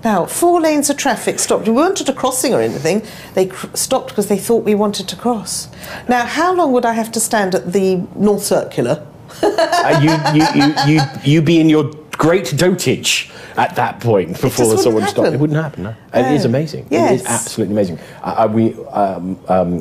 [0.03, 1.65] Now, four lanes of traffic stopped.
[1.65, 3.01] We weren't at a crossing or anything.
[3.33, 5.67] They cr- stopped because they thought we wanted to cross.
[6.07, 9.07] Now, how long would I have to stand at the North Circular?
[9.41, 14.77] Uh, you, you, you, you, you be in your great dotage at that point before
[14.77, 15.33] someone stopped.
[15.33, 15.83] It wouldn't happen.
[15.83, 15.95] No.
[16.13, 16.49] It is No.
[16.49, 16.85] amazing.
[16.85, 17.21] It Yes.
[17.21, 17.99] is absolutely amazing.
[18.21, 19.79] I, we um, um,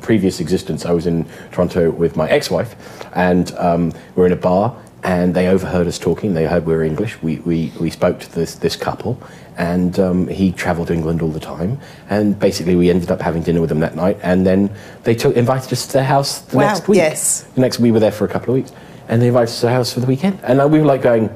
[0.00, 2.74] previous existence, I was in Toronto with my ex-wife,
[3.14, 4.76] and um, we're in a bar.
[5.06, 6.32] And they overheard us talking.
[6.32, 7.20] They heard we were English.
[7.22, 9.20] We, we, we spoke to this, this couple,
[9.58, 11.78] and um, he travelled to England all the time.
[12.08, 14.18] And basically, we ended up having dinner with them that night.
[14.22, 14.70] And then
[15.02, 16.96] they took, invited us to their house the Wow, next week.
[16.96, 17.42] yes.
[17.54, 18.72] The next we were there for a couple of weeks,
[19.08, 20.40] and they invited us to their house for the weekend.
[20.42, 21.28] And uh, we were like going.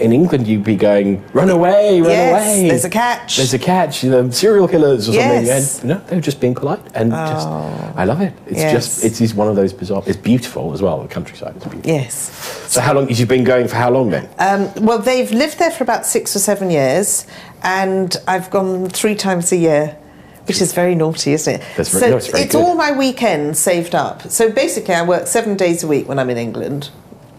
[0.00, 2.68] In England, you'd be going, run away, run Yes, away.
[2.68, 3.36] there's a catch.
[3.36, 4.04] There's a catch.
[4.04, 5.72] You know, serial killers or Yes.
[5.72, 5.90] something.
[5.90, 8.32] And no, they were just being polite, and just I love it.
[8.46, 8.72] It's Yes.
[8.72, 10.02] just it's, it's one of those bizarre.
[10.06, 11.02] It's beautiful as well.
[11.02, 11.90] The countryside is beautiful.
[11.90, 12.30] Yes.
[12.68, 13.08] So how long?
[13.08, 14.28] Have You've been going for how long then?
[14.38, 17.26] Um, well, they've lived there for about six or seven years,
[17.62, 19.96] and I've gone three times a year.
[20.46, 21.62] Which is very naughty, isn't it?
[21.76, 24.22] That's very- so no, it's very it's all my weekends saved up.
[24.30, 26.88] So basically, I work seven days a week when I'm in England.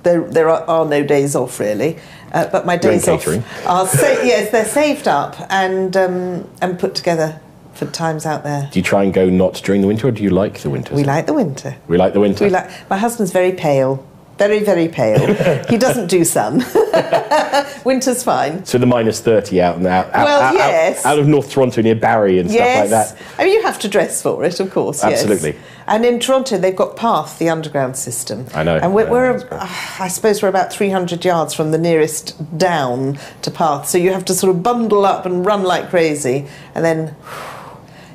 [0.03, 1.97] There, there are, are no days off really,
[2.33, 6.95] uh, but my days off are sa- yes, they're saved up and um, and put
[6.95, 7.39] together
[7.73, 8.69] for times out there.
[8.71, 10.93] Do you try and go not during the winter, or do you like the winter?
[10.93, 11.75] We like the winter.
[11.87, 12.43] We like the winter.
[12.43, 12.89] We like.
[12.89, 14.05] My husband's very pale,
[14.39, 15.33] very very pale.
[15.69, 16.59] he doesn't do sun.
[17.85, 18.65] Winter's fine.
[18.65, 20.07] so the minus thirty out and out.
[20.07, 21.05] out Well, out, out- yes.
[21.05, 23.17] Out, of North Toronto near Barrie and stuff like that.
[23.37, 25.03] I mean, you have to dress for it, of course.
[25.03, 25.21] yes.
[25.21, 25.59] Absolutely.
[25.87, 28.45] And in Toronto, they've got Path, the underground system.
[28.53, 29.67] I know, And we're, I we're uh,
[29.99, 33.87] I suppose we're about 300 yards from the nearest down to Path.
[33.89, 37.15] So you have to sort of bundle up and run like crazy, and then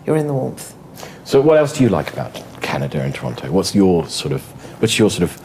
[0.06, 0.74] you're in the warmth.
[1.24, 3.50] So what else do you like about Canada and Toronto?
[3.50, 4.42] What's your sort of
[4.80, 5.40] what's your sort of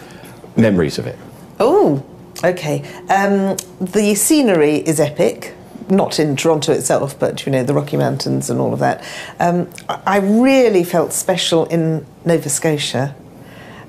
[0.56, 1.18] memories of it?
[1.60, 2.04] Oh,
[2.43, 2.82] okay.
[3.10, 5.56] Um, the scenery is epic.
[5.89, 9.04] Not in Toronto itself, but you know the Rocky Mountains and all of that.
[9.39, 13.16] Um, I really felt special in Nova Scotia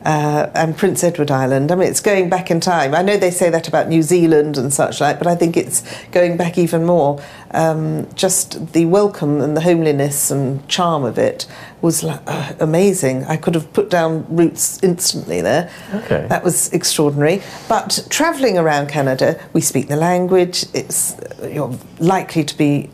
[0.05, 1.71] uh, and Prince Edward Island.
[1.71, 2.95] I mean, it's going back in time.
[2.95, 5.83] I know they say that about New Zealand and such like, but I think it's
[6.11, 7.23] going back even more.
[7.53, 11.47] Um, just the welcome and the homeliness and charm of it
[11.83, 13.25] was uh, amazing.
[13.25, 15.71] I could have put down roots instantly there.
[15.95, 16.27] Okay.
[16.29, 17.43] That was extraordinary.
[17.69, 20.67] But travelling around Canada, we speak the language.
[20.73, 22.91] It's you're likely to be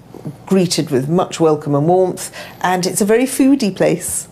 [0.46, 4.28] greeted with much welcome and warmth, and it's a very foodie place.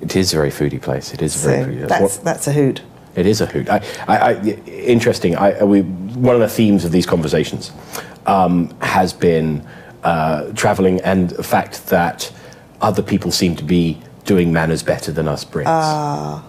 [0.00, 1.12] It is a very foodie place.
[1.12, 1.88] It is a So very foodie.
[1.88, 2.82] that's what- that's a hoot.
[3.16, 3.68] It is a hoot.
[3.68, 5.36] I, I, I, interesting.
[5.36, 7.72] I, we, one of the themes of these conversations
[8.26, 9.66] um, has been
[10.04, 12.32] uh, travelling and the fact that
[12.80, 15.64] other people seem to be doing manners better than us Brits.
[15.66, 16.44] Ah.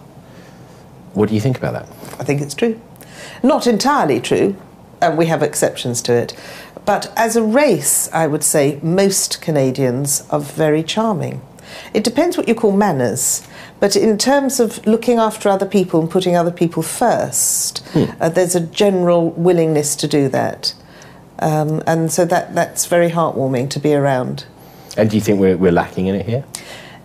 [1.14, 1.90] What do you think about that?
[2.22, 2.80] I think it's true.
[3.44, 4.56] Not entirely true,
[5.02, 6.36] and we have exceptions to it.
[6.86, 11.42] But as a race, I would say most Canadians are very charming.
[11.94, 13.48] It depends what you call manners,
[13.80, 18.56] but in terms of looking after other people and putting other people first, uh, there's
[18.56, 20.74] a general willingness to do that.
[21.40, 24.46] Um, and so that, that's very heartwarming to be around.
[24.98, 26.46] And do you think we're, we're lacking in it here?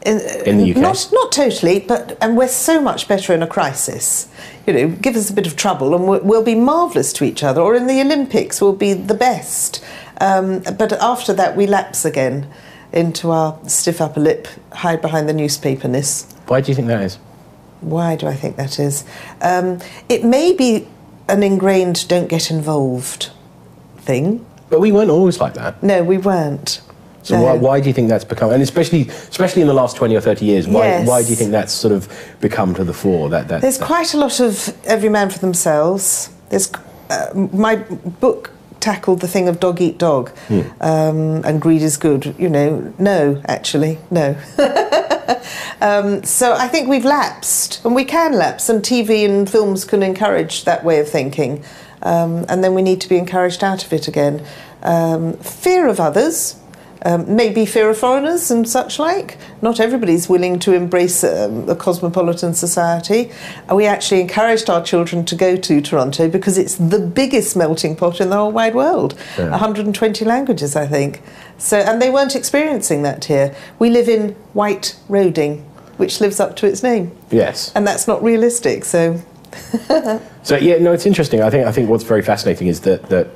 [0.05, 0.77] In, In the UK?
[0.77, 4.29] Not, not totally, but and we're so much better in a crisis.
[4.67, 7.43] You know, give us a bit of trouble and we'll, we'll be marvellous to each
[7.43, 7.61] other.
[7.61, 9.83] Or in the Olympics, we'll be the best.
[10.21, 12.47] Um, but after that, we lapse again
[12.97, 16.25] into our stiff upper lip, hide behind the newspaperness.
[16.49, 17.17] Why do you think that is?
[17.83, 19.05] Why do I think that is?
[19.43, 20.89] Um, it may be
[21.29, 23.31] an ingrained "don't get involved"
[23.99, 24.45] thing.
[24.71, 25.81] But we weren't always like that.
[25.83, 26.81] No, we weren't.
[27.23, 27.43] So No.
[27.45, 30.21] why, why do you think that's become, and especially especially in the last twenty or
[30.21, 31.09] thirty years, why, Yes.
[31.09, 32.09] why do you think that's sort of
[32.41, 33.29] become to the fore?
[33.29, 36.31] That, that There's that- quite a lot of every man for themselves.
[36.49, 36.71] There's
[37.11, 37.77] uh, my
[38.21, 38.51] book
[38.87, 40.31] tackled the thing of dog eat dog,
[40.81, 42.37] um, and greed is good.
[42.39, 44.37] You know, no, actually, no.
[45.81, 50.05] um, so I think we've lapsed, and we can lapse, and TV and films can
[50.05, 51.65] encourage that way of thinking,
[52.03, 54.47] um, and then we need to be encouraged out of it again.
[54.85, 56.55] Um, fear of others.
[57.07, 59.39] Um, maybe fear of foreigners and such like.
[59.63, 63.31] Not everybody's willing to embrace um, a cosmopolitan society.
[63.73, 68.21] We actually encouraged our children to go to Toronto because it's the biggest melting pot
[68.21, 69.13] in the whole wide world.
[69.37, 71.23] 120 languages, I think.
[71.59, 73.55] So, and they weren't experiencing that here.
[73.79, 75.59] We live in White Roding,
[75.99, 77.71] which lives up to its name, yes.
[77.77, 78.85] and that's not realistic.
[78.85, 79.23] So,
[80.43, 81.43] So yeah, no, it's interesting.
[81.43, 83.29] I think I think what's very fascinating is that that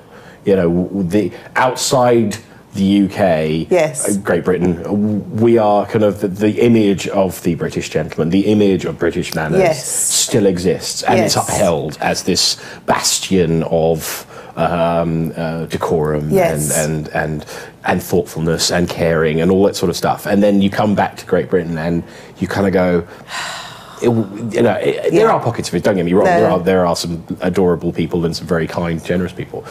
[0.45, 2.37] you know the outside
[2.75, 4.09] the UK, Yes.
[4.09, 8.31] uh, Great Britain, uh, we are kind of the, the image of the British gentleman,
[8.31, 9.85] the image of British manners Yes.
[9.87, 16.77] still exists, and it's upheld as this bastion of um, uh, decorum Yes.
[16.77, 17.47] and, and and
[17.85, 20.27] and thoughtfulness and caring and all that sort of stuff.
[20.27, 22.03] And then you come back to Great Britain and
[22.39, 23.07] you kind of go.
[24.03, 25.83] it- you know, it, there are pockets of it.
[25.85, 26.25] Don't get me wrong.
[26.27, 26.41] No.
[26.41, 29.65] There are there are some adorable people and some very kind, generous people,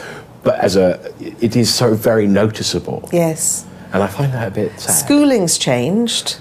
[0.43, 3.65] but as a, it is so very noticeable, Yes.
[3.93, 4.93] and I find that a bit sad.
[4.93, 6.37] Schooling's changed.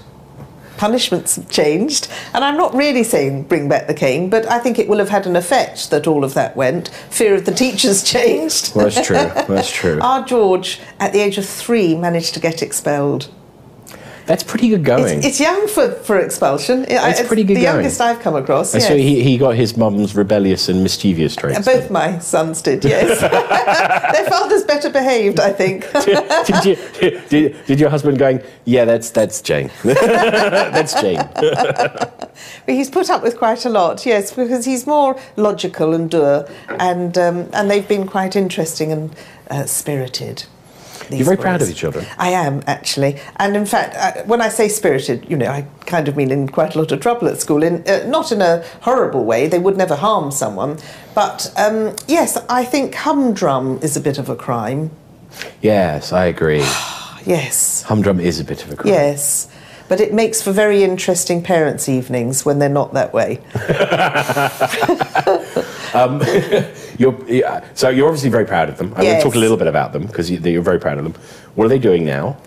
[0.77, 2.07] Punishments have changed.
[2.33, 5.09] And I'm not really saying bring back the cane, but I think it will have
[5.09, 6.87] had an effect that all of that went.
[7.09, 8.73] Fear of the teachers changed.
[8.73, 9.15] Well, that's true.
[9.17, 9.99] That's true.
[10.01, 13.27] Our George, at the age of three, managed to get expelled.
[14.29, 15.17] That's pretty good going.
[15.17, 16.85] It's, it's young for, for expulsion.
[16.87, 17.77] I- It's pretty good The going.
[17.77, 18.75] youngest I've come across.
[18.75, 18.87] Yes.
[18.87, 21.65] so he, he got his mum's rebellious and mischievous traits.
[21.65, 23.19] Both my sons did, yes.
[24.13, 25.91] Their father's better behaved, I think.
[26.45, 26.77] did, you,
[27.27, 28.43] did, did your husband going?
[28.65, 29.71] Yeah, that's that's Jane.
[29.83, 31.27] that's Jane.
[31.33, 32.29] But
[32.67, 36.47] he's put up with quite a lot, yes, because he's more logical and dour,
[36.79, 39.15] and um, and they've been quite interesting and
[39.49, 40.45] uh, spirited.
[41.17, 42.05] You're very proud of your children.
[42.17, 46.07] I am actually, and in fact, uh, when I say spirited, you know, I kind
[46.07, 47.63] of mean in quite a lot of trouble at school.
[47.63, 50.77] In uh, not in a horrible way; they would never harm someone.
[51.15, 54.91] But um, yes, I think humdrum is a bit of a crime.
[55.61, 56.63] Yes, I agree.
[57.25, 58.93] Yes, Humdrum is a bit of a crime.
[58.93, 59.49] yes.
[59.89, 63.41] But it makes for very interesting parents' evenings when they're not that way.
[65.93, 66.21] Um,
[66.99, 68.89] you're, yeah, so you're obviously very proud of them.
[68.93, 69.23] I want Yes.
[69.23, 71.13] to talk a little bit about them because you, you're very proud of them.
[71.55, 72.37] What are they doing now?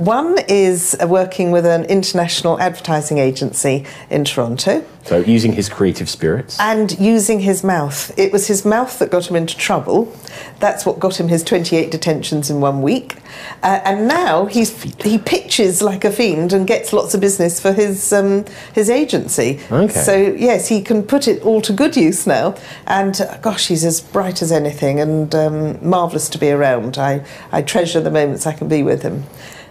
[0.00, 6.58] One is working with an international advertising agency in Toronto So using his creative spirits.
[6.58, 8.10] and using his mouth.
[8.18, 10.10] It was his mouth that got him into trouble.
[10.58, 13.16] That's what got him his 28 detentions in one week.
[13.62, 17.74] Uh, and now he's, he pitches like a fiend and gets lots of business for
[17.74, 19.60] his, um, his agency.
[19.70, 19.92] Okay.
[19.92, 22.54] So, yes, he can put it all to good use now.
[22.86, 26.96] And uh, gosh, he's as bright as anything and um, marvellous to be around.
[26.96, 27.22] I,
[27.52, 29.24] I treasure the moments I can be with him.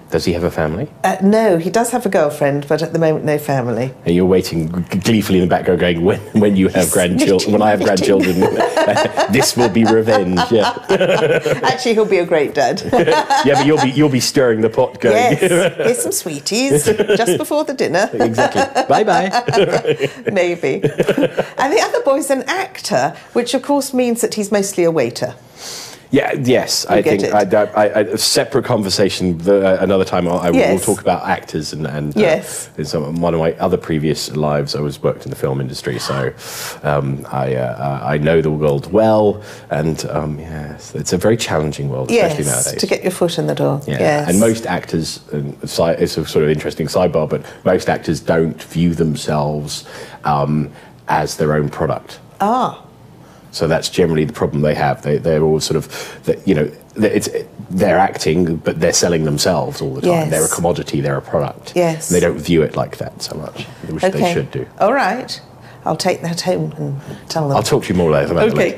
[0.10, 0.90] Does he have a family?
[1.04, 3.94] Uh, no, he does have a girlfriend, but at the moment, no family.
[4.06, 4.68] And you're waiting
[5.04, 8.40] gleefully in the background, going, "When, when you have grandchildren, when I have grandchildren,
[9.32, 10.72] this will be revenge." Yeah,
[11.64, 12.82] Actually, he'll be a great dad.
[13.46, 15.40] yeah, but you'll be you'll be stirring the pot, going, yes,
[15.78, 19.30] here's some sweeties just before the dinner, "Exactly, bye bye."
[20.32, 20.82] maybe.
[20.82, 25.36] and the other boy's an actor, which of course means that he's mostly a waiter.
[26.12, 27.34] Yeah, yes, I get think.
[27.54, 29.38] I, I, I, a separate conversation.
[29.38, 32.70] The, uh, another time, I, I will talk about actors and and uh, Yes.
[32.80, 36.00] in some one of my other previous lives, I was worked in the film industry,
[36.00, 36.34] so
[36.82, 41.90] um, I uh, I know the world well, and um, yes, it's a very challenging
[41.90, 42.82] world, especially Yes, nowadays.
[42.82, 43.80] to get your foot in the door.
[43.86, 44.30] Yeah, Yes.
[44.30, 45.78] and most actors, and it's
[46.18, 49.86] a sort of interesting sidebar, but most actors don't view themselves
[50.24, 50.72] um,
[51.08, 52.20] as their own product.
[52.42, 52.82] ah,
[53.52, 55.02] So that's generally the problem they have.
[55.02, 57.30] They, they're all sort of, you know, it's,
[57.70, 60.12] they're acting, but they're selling themselves all the time.
[60.12, 60.30] Yes.
[60.30, 61.74] They're a commodity, they're a product.
[61.76, 62.10] Yes.
[62.10, 64.20] And they don't view it like that so much, which okay.
[64.20, 64.68] they should do.
[64.80, 65.42] All right,
[65.86, 67.58] I'll take that home and tell them.
[67.58, 68.78] I'll talk to you more later about Okay.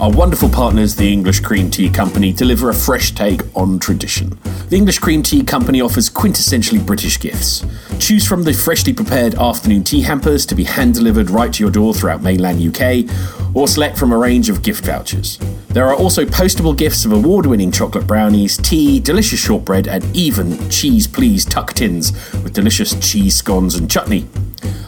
[0.00, 4.30] Our wonderful partners, the English Cream Tea Company, deliver a fresh take on tradition.
[4.70, 7.66] The English Cream Tea Company offers quintessentially British gifts.
[7.98, 11.70] Choose from the freshly prepared afternoon tea hampers to be hand delivered right to your
[11.70, 13.14] door throughout mainland UK,
[13.54, 15.36] or select from a range of gift vouchers.
[15.68, 20.70] There are also postable gifts of award winning chocolate brownies, tea, delicious shortbread, and even
[20.70, 24.26] cheese please tuck tins with delicious cheese scones and chutney.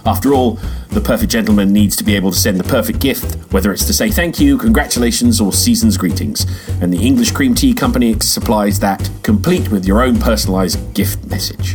[0.05, 0.59] After all,
[0.89, 3.93] the perfect gentleman needs to be able to send the perfect gift, whether it's to
[3.93, 5.02] say thank you, congratulations,
[5.41, 6.47] or season's greetings.
[6.81, 11.73] And the English Cream Tea Company supplies that, complete with your own personalised gift message.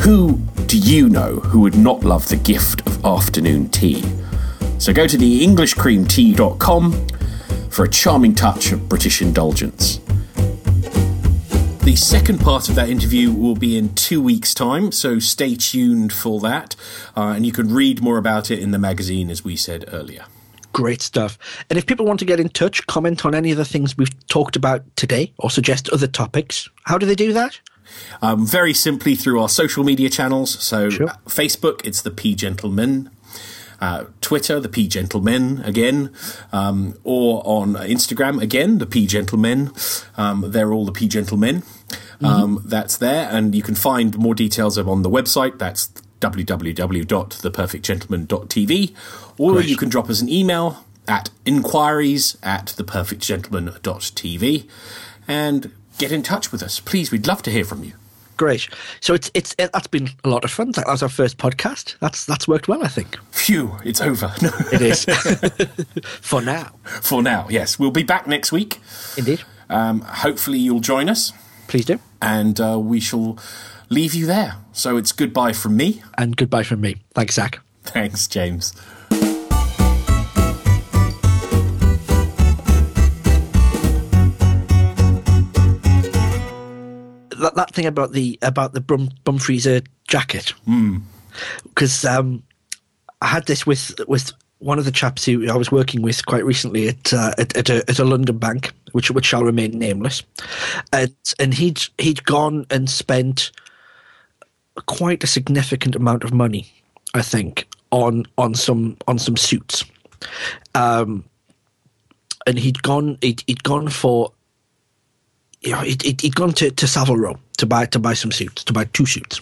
[0.00, 4.02] Who do you know who would not love the gift of afternoon tea?
[4.78, 7.08] So go to theenglishcreamtea.com
[7.68, 10.00] for a charming touch of British indulgence.
[11.84, 16.10] The second part of that interview will be in two weeks' time, so stay tuned
[16.10, 16.74] for that.
[17.14, 20.24] Uh, and you can read more about it in the magazine, as we said earlier.
[20.76, 21.38] Great stuff.
[21.70, 24.26] And if people want to get in touch, comment on any of the things we've
[24.28, 27.58] talked about today, or suggest other topics, how do they do that?
[28.20, 30.50] Um, very simply through our social media channels.
[30.62, 31.08] So, Sure.
[31.08, 33.08] uh, Facebook, it's the P Gentlemen.
[33.80, 36.10] Uh, Twitter, the P Gentlemen again,
[36.52, 39.70] um, or on Instagram again, the P Gentlemen.
[40.18, 41.62] Um, they're all the P Gentlemen.
[42.22, 45.58] Um, that's there, and you can find more details on the website.
[45.58, 45.90] That's
[46.20, 48.94] www.theperfectgentleman.tv,
[49.38, 49.66] or Great.
[49.68, 54.68] you can drop us an email at inquiries at theperfectgentleman.tv
[55.28, 56.78] and get in touch with us.
[56.80, 57.92] Please, we'd love to hear from you.
[58.36, 58.68] Great.
[59.00, 60.72] So it's it's it, that's been a lot of fun.
[60.72, 61.96] That was our first podcast.
[62.00, 63.16] That's that's worked well, I think.
[63.30, 64.30] Phew, it's over.
[64.42, 64.50] No.
[64.72, 65.04] It is
[66.20, 66.72] for now.
[66.84, 67.78] For now, yes.
[67.78, 68.78] We'll be back next week.
[69.16, 69.42] Indeed.
[69.70, 71.32] Um, hopefully, you'll join us,
[71.66, 71.98] Please do.
[72.20, 73.38] and uh, we shall
[73.88, 74.56] leave you there.
[74.72, 76.02] So it's goodbye from me.
[76.18, 76.96] And goodbye from me.
[77.14, 77.60] Thanks, Zach.
[77.84, 78.72] Thanks, James.
[87.38, 90.54] That, that thing about the about the Brum, Bum Freezer jacket,
[91.64, 92.42] because um,
[93.20, 96.46] I had this with with one of the chaps who I was working with quite
[96.46, 100.22] recently at uh, at, at, a, at a London bank, which which shall remain nameless,
[100.94, 103.52] and and he'd he'd gone and spent
[104.82, 106.70] quite a significant amount of money,
[107.14, 109.84] I think, on on some on some suits,
[110.74, 111.24] um,
[112.46, 114.32] and he'd gone he'd, he'd gone for
[115.62, 118.64] you know he'd, he'd gone to, to Savile Row to buy to buy some suits
[118.64, 119.40] to buy two suits,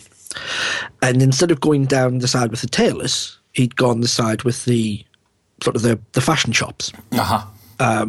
[1.02, 4.64] and instead of going down the side with the tailors, he'd gone the side with
[4.64, 5.04] the
[5.62, 6.92] sort of the the fashion shops.
[7.12, 7.44] Uh
[7.80, 8.06] huh.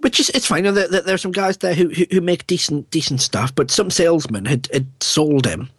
[0.00, 0.64] Which is it's fine.
[0.64, 3.54] You know, there, there, are some guys there who, who who make decent decent stuff,
[3.54, 5.70] but some salesman had, had sold him,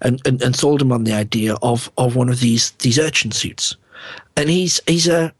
[0.00, 3.30] and, and, and sold him on the idea of, of one of these these urchin
[3.30, 3.76] suits,
[4.36, 5.32] and he's he's a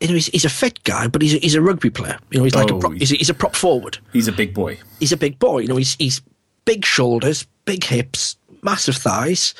[0.00, 2.18] you know he's, he's a fit guy, but he's a, he's a rugby player.
[2.30, 3.98] You know, he's like a Oh, prop, he's, a, he's a prop forward.
[4.12, 4.78] He's a big boy.
[5.00, 5.60] He's a big boy.
[5.60, 6.20] You know, he's he's
[6.64, 9.54] big shoulders, big hips, massive thighs.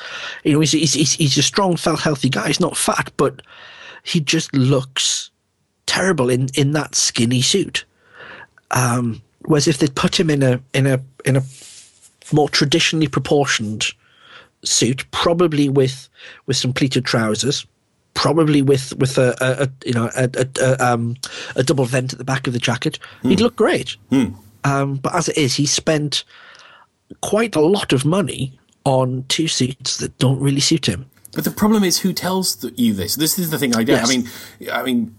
[0.45, 2.47] You know, he's he's he's, he's a strong, felt healthy guy.
[2.47, 3.41] He's not fat, but
[4.03, 5.31] he just looks
[5.85, 7.85] terrible in, in that skinny suit.
[8.71, 11.43] Um, whereas if they'd put him in a in a in a
[12.31, 13.85] more traditionally proportioned
[14.63, 16.09] suit, probably with
[16.47, 17.65] with some pleated trousers,
[18.15, 21.15] probably with with a, a, a you know a, a, um,
[21.55, 23.95] a double vent at the back of the jacket, he'd look great.
[24.63, 26.23] Um, but as it is, he spent
[27.21, 31.05] quite a lot of money on two suits that don't really suit him.
[31.33, 33.15] But the problem is, who tells you this?
[33.15, 33.97] This is the thing I don't.
[33.97, 34.09] Yes.
[34.09, 34.29] I mean,
[34.71, 35.15] I mean,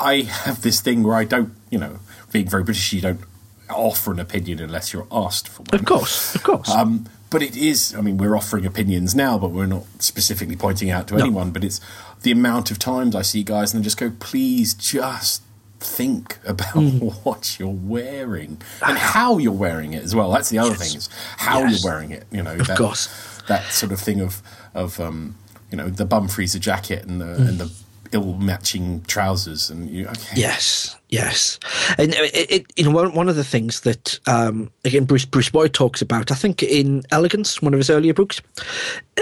[0.00, 1.98] I have this thing where I don't, you know,
[2.32, 3.20] being very British, you don't
[3.68, 5.80] offer an opinion unless you're asked for one.
[5.80, 6.70] Of course, of course.
[6.70, 10.90] Um, but it is, I mean, we're offering opinions now, but we're not specifically pointing
[10.90, 11.52] out to anyone.
[11.52, 11.80] But it's
[12.22, 15.42] the amount of times I see guys and they just go, please just
[15.78, 16.98] think about Hmm.
[17.22, 20.30] what you're wearing and how you're wearing it as well.
[20.32, 21.82] That's the other thing is how Yes.
[21.84, 22.24] you're wearing it.
[22.32, 23.08] You know, that, course.
[23.48, 24.42] that sort of thing of,
[24.74, 25.36] of um,
[25.70, 27.72] you know, the bum freezer jacket and the, and the
[28.12, 29.70] ill matching trousers.
[29.70, 30.36] And you, okay.
[30.36, 31.58] Yes, yes,
[31.98, 35.50] and it, it, you know one one of the things that um, again Bruce Bruce
[35.50, 38.40] Boyer talks about, I think in Elegance, one of his earlier books,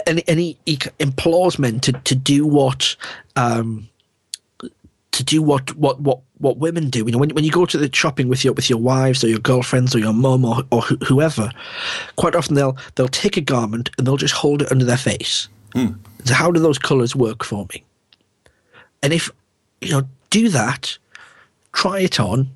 [0.07, 2.97] and and he, he implores men to to do what.
[3.37, 3.89] Um,
[5.13, 7.77] to do what, what, what, what women do, you know, when, when you go to
[7.77, 10.83] the shopping with your with your wives or your girlfriends or your mum or, or
[10.83, 11.51] wh- whoever,
[12.15, 15.49] quite often they'll they'll take a garment and they'll just hold it under their face.
[16.25, 17.83] So how do those colours work for me?
[19.03, 19.31] And if
[19.81, 20.99] you know, do that,
[21.73, 22.49] try it on,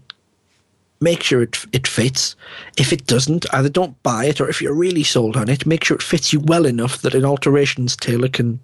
[1.00, 2.36] make sure it it fits.
[2.76, 5.84] If it doesn't, either don't buy it, or if you're really sold on it, make
[5.84, 8.60] sure it fits you well enough that an alterations tailor can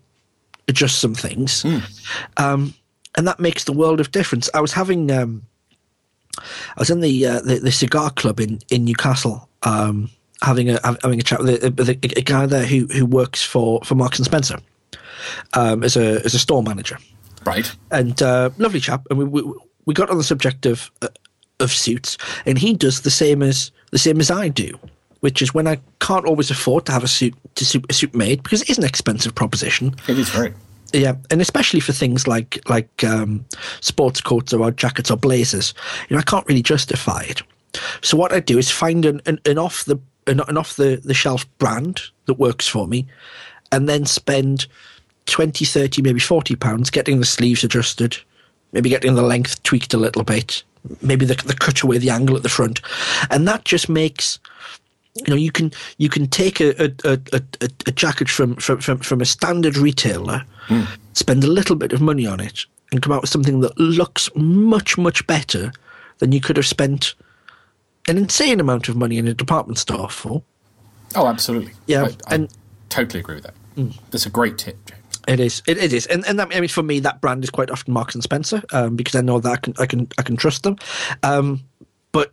[0.66, 1.64] adjust some things.
[2.36, 2.74] Um,
[3.16, 4.50] and that makes the world of difference.
[4.54, 5.42] I was having, um,
[6.38, 9.48] I was in the, uh, the the cigar club in in Newcastle.
[9.62, 10.10] Um,
[10.40, 13.42] Having a having a chat with a, with a, a guy there who who works
[13.42, 14.60] for for Marks and Spencer
[15.54, 16.96] um, as a as a store manager
[17.44, 17.70] Right.
[17.90, 19.06] and uh, lovely chap.
[19.10, 19.52] And we, we
[19.86, 21.08] we got on the subject of uh,
[21.60, 24.78] of suits, and he does the same as the same as I do,
[25.20, 28.14] which is when I can't always afford to have a suit to suit, a suit
[28.14, 29.94] made because it is an expensive proposition.
[30.06, 30.54] It is very.
[30.92, 33.44] Yeah, and especially for things like like um,
[33.80, 35.74] sports coats or jackets or blazers,
[36.08, 37.42] you know, I can't really justify it.
[38.00, 41.00] So what I do is find an, an, an off the an, an off the,
[41.04, 43.06] the shelf brand that works for me,
[43.70, 44.66] and then spend
[45.28, 48.16] 20, 30, maybe forty pounds getting the sleeves adjusted,
[48.72, 50.62] maybe getting the length tweaked a little bit,
[51.02, 52.80] maybe the the cutaway, the angle at the front,
[53.30, 54.38] and that just makes
[55.14, 58.80] you know you can you can take a a, a, a, a jacket from, from
[58.80, 60.84] from from a standard retailer, hmm.
[61.12, 64.30] spend a little bit of money on it, and come out with something that looks
[64.34, 65.72] much much better
[66.18, 67.14] than you could have spent
[68.08, 70.42] an insane amount of money in a department store for.
[71.14, 71.72] Oh, absolutely.
[71.86, 72.52] Yeah, I, I and-
[72.88, 73.54] totally agree with that.
[73.74, 73.90] Hmm.
[74.10, 74.97] That's a great tip, James.
[75.28, 75.62] It is.
[75.66, 77.92] It, it is, and and that, I mean, for me, that brand is quite often
[77.92, 80.62] Marks and Spencer um, because I know that I can I can I can trust
[80.62, 80.76] them.
[81.22, 81.60] Um,
[82.12, 82.32] but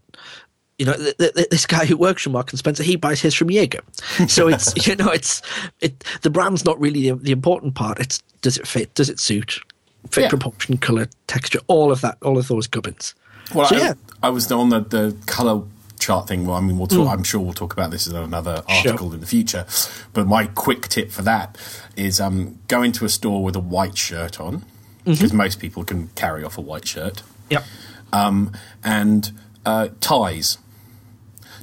[0.79, 3.33] you know, th- th- this guy who works for Marks and Spencer, he buys his
[3.33, 3.81] from Jaeger.
[4.27, 5.41] So it's you know, it's
[5.81, 6.03] it.
[6.21, 7.99] The brand's not really the, the important part.
[7.99, 8.93] It's does it fit?
[8.95, 9.59] Does it suit?
[10.09, 10.29] Fit, Yeah.
[10.29, 13.15] proportion, color, texture, all of that, all of those gubbins.
[13.53, 13.93] Well, so I, yeah,
[14.23, 15.63] I was on the, the color
[16.05, 16.45] chart thing.
[16.45, 18.73] Well, I mean, we'll talk, I'm sure we'll talk about this in another Hmm.
[18.73, 18.91] Sure.
[18.91, 19.65] article in the future.
[20.13, 21.57] But my quick tip for that
[21.95, 24.63] is um, go into a store with a white shirt on,
[25.05, 25.11] Mm-hmm.
[25.11, 27.63] because most people can carry off a white shirt, yep,
[28.11, 28.51] um,
[28.83, 29.31] and
[29.65, 30.57] uh, ties.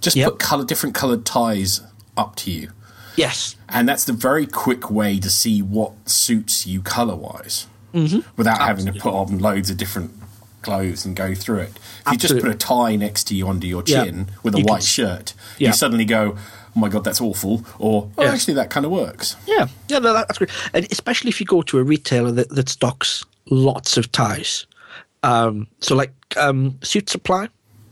[0.01, 0.29] Just Yep.
[0.31, 1.81] put color, different coloured ties
[2.17, 2.71] up to you.
[3.17, 3.57] Yes.
[3.69, 8.21] And that's the very quick way to see what suits you colour wise Mm-hmm.
[8.37, 10.13] without having to put on loads of different
[10.63, 11.73] clothes and go through it.
[12.07, 14.05] If you just put a tie next to you under your Yeah.
[14.05, 15.69] chin with a You white s- shirt, Yeah.
[15.69, 16.37] you suddenly go,
[16.75, 17.65] oh my God, that's awful.
[17.79, 18.33] Or, oh, Yeah.
[18.33, 19.37] actually, that kind of works.
[19.47, 20.51] Yeah, yeah, no, that's great.
[20.73, 24.67] And especially if you go to a retailer that, that stocks lots of ties.
[25.23, 27.49] Um, so, like um, Suit Supply.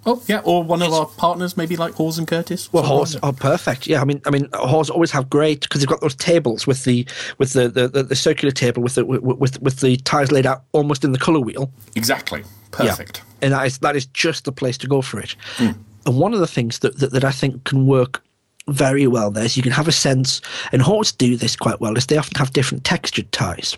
[0.07, 0.41] Oh, yeah.
[0.45, 2.73] Or one of our partners, maybe like Hawes and Curtis.
[2.73, 3.29] Well, Something Hawes, like that.
[3.29, 3.87] oh, perfect.
[3.87, 6.85] Yeah, I mean, I mean, Hawes always have great because they've got those tables with
[6.85, 7.07] the
[7.39, 10.47] with the, the, the, the circular table with the with, with with the ties laid
[10.47, 11.71] out almost in the color wheel.
[11.97, 12.41] Exactly.
[12.41, 12.47] Yeah.
[12.91, 13.23] Perfect.
[13.43, 15.37] And that is that is just the place to go for it.
[15.57, 15.73] Hmm.
[16.07, 18.23] And one of the things that, that, that I think can work
[18.69, 20.41] very well there is you can have a sense,
[20.73, 23.77] and Hawes do this quite well, is they often have different textured ties.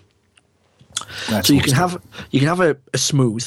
[1.29, 2.01] That's so you can have
[2.31, 3.45] you can have a, a smooth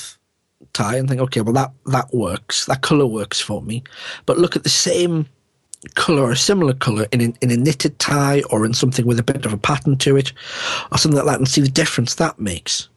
[0.75, 3.83] tie and think, okay, well that that works, that color works for me.
[4.27, 5.27] But look at the same
[5.95, 9.19] color or a similar color in a, in a knitted tie or in something with
[9.19, 10.33] a bit of a pattern to it,
[10.91, 12.89] or something like that, and see the difference that makes.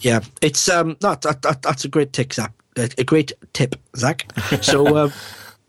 [0.00, 2.52] Yeah, it's um that, that, that that's a great tip, Zach.
[2.76, 4.26] A great tip, Zach.
[4.62, 4.96] So.
[4.96, 5.10] Uh,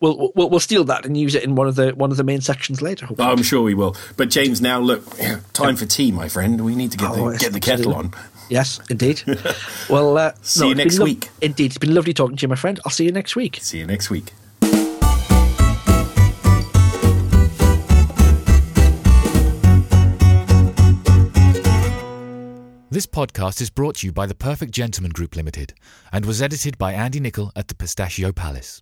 [0.01, 2.23] We'll, we'll we'll steal that and use it in one of the one of the
[2.23, 3.05] main sections later.
[3.05, 3.27] hopefully.
[3.27, 3.95] I'm sure we will.
[4.17, 5.01] But James, now look,
[5.53, 6.63] time for tea, my friend.
[6.65, 8.13] We need to get the Oh, yes, get the kettle on.
[8.51, 8.55] Absolutely.
[8.55, 9.23] Yes, indeed.
[9.89, 11.29] well, uh, See you next lov- week.
[11.41, 12.79] Indeed, it's been lovely talking to you, my friend.
[12.85, 13.59] I'll see you next week.
[13.61, 14.31] See you next week.
[22.91, 25.73] This podcast is brought to you by the Perfect Gentleman Group Limited
[26.13, 28.81] and was edited by Andy Nicol at the Pistachio Palace.